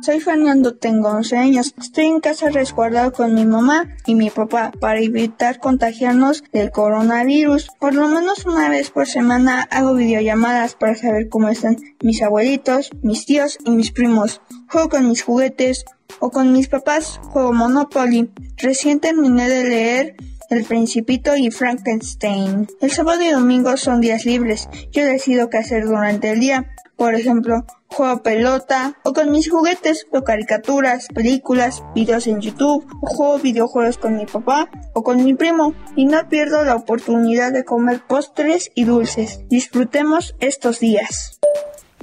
Soy 0.00 0.20
Fernando, 0.20 0.74
tengo 0.74 1.10
11 1.10 1.36
años. 1.36 1.74
Estoy 1.78 2.06
en 2.06 2.20
casa 2.20 2.48
resguardado 2.48 3.12
con 3.12 3.34
mi 3.34 3.44
mamá 3.44 3.94
y 4.06 4.14
mi 4.14 4.30
papá 4.30 4.72
para 4.80 4.98
evitar 4.98 5.60
contagiarnos 5.60 6.42
del 6.50 6.70
coronavirus. 6.70 7.68
Por 7.78 7.94
lo 7.94 8.08
menos 8.08 8.46
una 8.46 8.70
vez 8.70 8.90
por 8.90 9.06
semana 9.06 9.68
hago 9.70 9.92
videollamadas 9.92 10.76
para 10.76 10.94
saber 10.94 11.28
cómo 11.28 11.50
están 11.50 11.76
mis 12.02 12.22
abuelitos, 12.22 12.88
mis 13.02 13.26
tíos 13.26 13.58
y 13.66 13.70
mis 13.72 13.92
primos. 13.92 14.40
Juego 14.70 14.88
con 14.88 15.10
mis 15.10 15.22
juguetes 15.22 15.84
o 16.20 16.30
con 16.30 16.54
mis 16.54 16.68
papás 16.68 17.20
juego 17.22 17.52
Monopoly. 17.52 18.30
Recién 18.56 18.98
terminé 18.98 19.46
de 19.46 19.68
leer 19.68 20.16
el 20.50 20.64
Principito 20.64 21.36
y 21.36 21.50
Frankenstein. 21.50 22.68
El 22.80 22.90
sábado 22.90 23.22
y 23.22 23.30
domingo 23.30 23.76
son 23.76 24.00
días 24.00 24.24
libres. 24.24 24.68
Yo 24.92 25.04
decido 25.04 25.50
qué 25.50 25.58
hacer 25.58 25.86
durante 25.86 26.30
el 26.30 26.40
día. 26.40 26.74
Por 26.96 27.14
ejemplo, 27.14 27.64
juego 27.86 28.22
pelota 28.22 28.98
o 29.04 29.12
con 29.12 29.30
mis 29.30 29.50
juguetes, 29.50 30.06
o 30.10 30.22
caricaturas, 30.22 31.06
películas, 31.14 31.84
videos 31.94 32.26
en 32.26 32.40
YouTube, 32.40 32.84
o 33.00 33.06
juego 33.06 33.38
videojuegos 33.38 33.98
con 33.98 34.16
mi 34.16 34.26
papá 34.26 34.68
o 34.94 35.02
con 35.02 35.24
mi 35.24 35.34
primo 35.34 35.74
y 35.94 36.06
no 36.06 36.28
pierdo 36.28 36.64
la 36.64 36.74
oportunidad 36.74 37.52
de 37.52 37.64
comer 37.64 38.00
postres 38.06 38.72
y 38.74 38.84
dulces. 38.84 39.40
Disfrutemos 39.48 40.34
estos 40.40 40.80
días. 40.80 41.38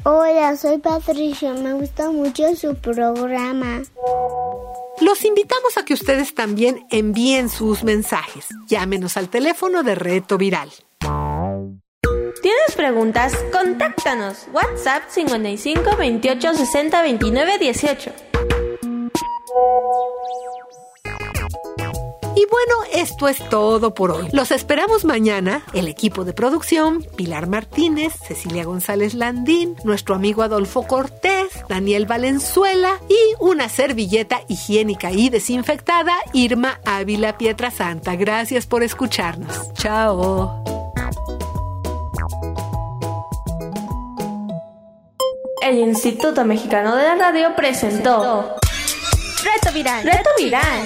Hola, 0.04 0.56
soy 0.56 0.78
Patricia, 0.78 1.54
me 1.54 1.74
gusta 1.74 2.12
mucho 2.12 2.56
su 2.56 2.76
programa. 2.76 3.82
Los 5.02 5.26
invitamos 5.26 5.78
a 5.78 5.84
que 5.84 5.94
ustedes 5.94 6.34
también 6.34 6.88
envíen 6.90 7.50
sus 7.50 7.84
mensajes. 7.84 8.48
Llámenos 8.68 9.18
al 9.18 9.30
teléfono 9.30 9.84
de 9.84 9.96
Reto 9.96 10.38
Viral. 10.38 10.72
¿Tienes 12.42 12.76
preguntas? 12.76 13.34
Contáctanos. 13.52 14.48
WhatsApp 14.54 15.04
55 15.10 15.98
28 15.98 16.54
60 16.54 17.02
29 17.02 17.58
18. 17.60 18.12
Y 22.36 22.46
bueno, 22.52 22.84
esto 22.94 23.30
es 23.30 23.38
todo 23.50 23.94
por 23.94 24.12
hoy. 24.12 24.28
Los 24.34 24.52
esperamos 24.52 25.06
mañana, 25.06 25.64
el 25.74 25.88
equipo 25.88 26.26
de 26.26 26.34
producción, 26.34 27.06
Pilar 27.16 27.48
Martínez, 27.48 28.14
Cecilia 28.28 28.66
González 28.66 29.14
Landín, 29.14 29.76
nuestro 29.86 30.16
amigo 30.16 30.44
Adolfo 30.44 30.84
Cortés, 30.84 31.48
Daniel 31.70 32.06
Valenzuela 32.06 33.00
y 33.08 33.36
una 33.40 33.70
servilleta 33.70 34.42
higiénica 34.50 35.12
y 35.12 35.30
desinfectada, 35.30 36.14
Irma 36.34 36.82
Ávila 36.86 37.38
Pietrasanta. 37.38 38.16
Gracias 38.16 38.68
por 38.68 38.84
escucharnos. 38.84 39.74
Chao. 39.74 40.62
El 45.62 45.80
Instituto 45.80 46.44
Mexicano 46.44 46.96
de 46.96 47.04
la 47.04 47.16
Radio 47.16 47.56
presentó 47.56 48.56
Reto 49.42 49.72
Viral. 50.38 50.86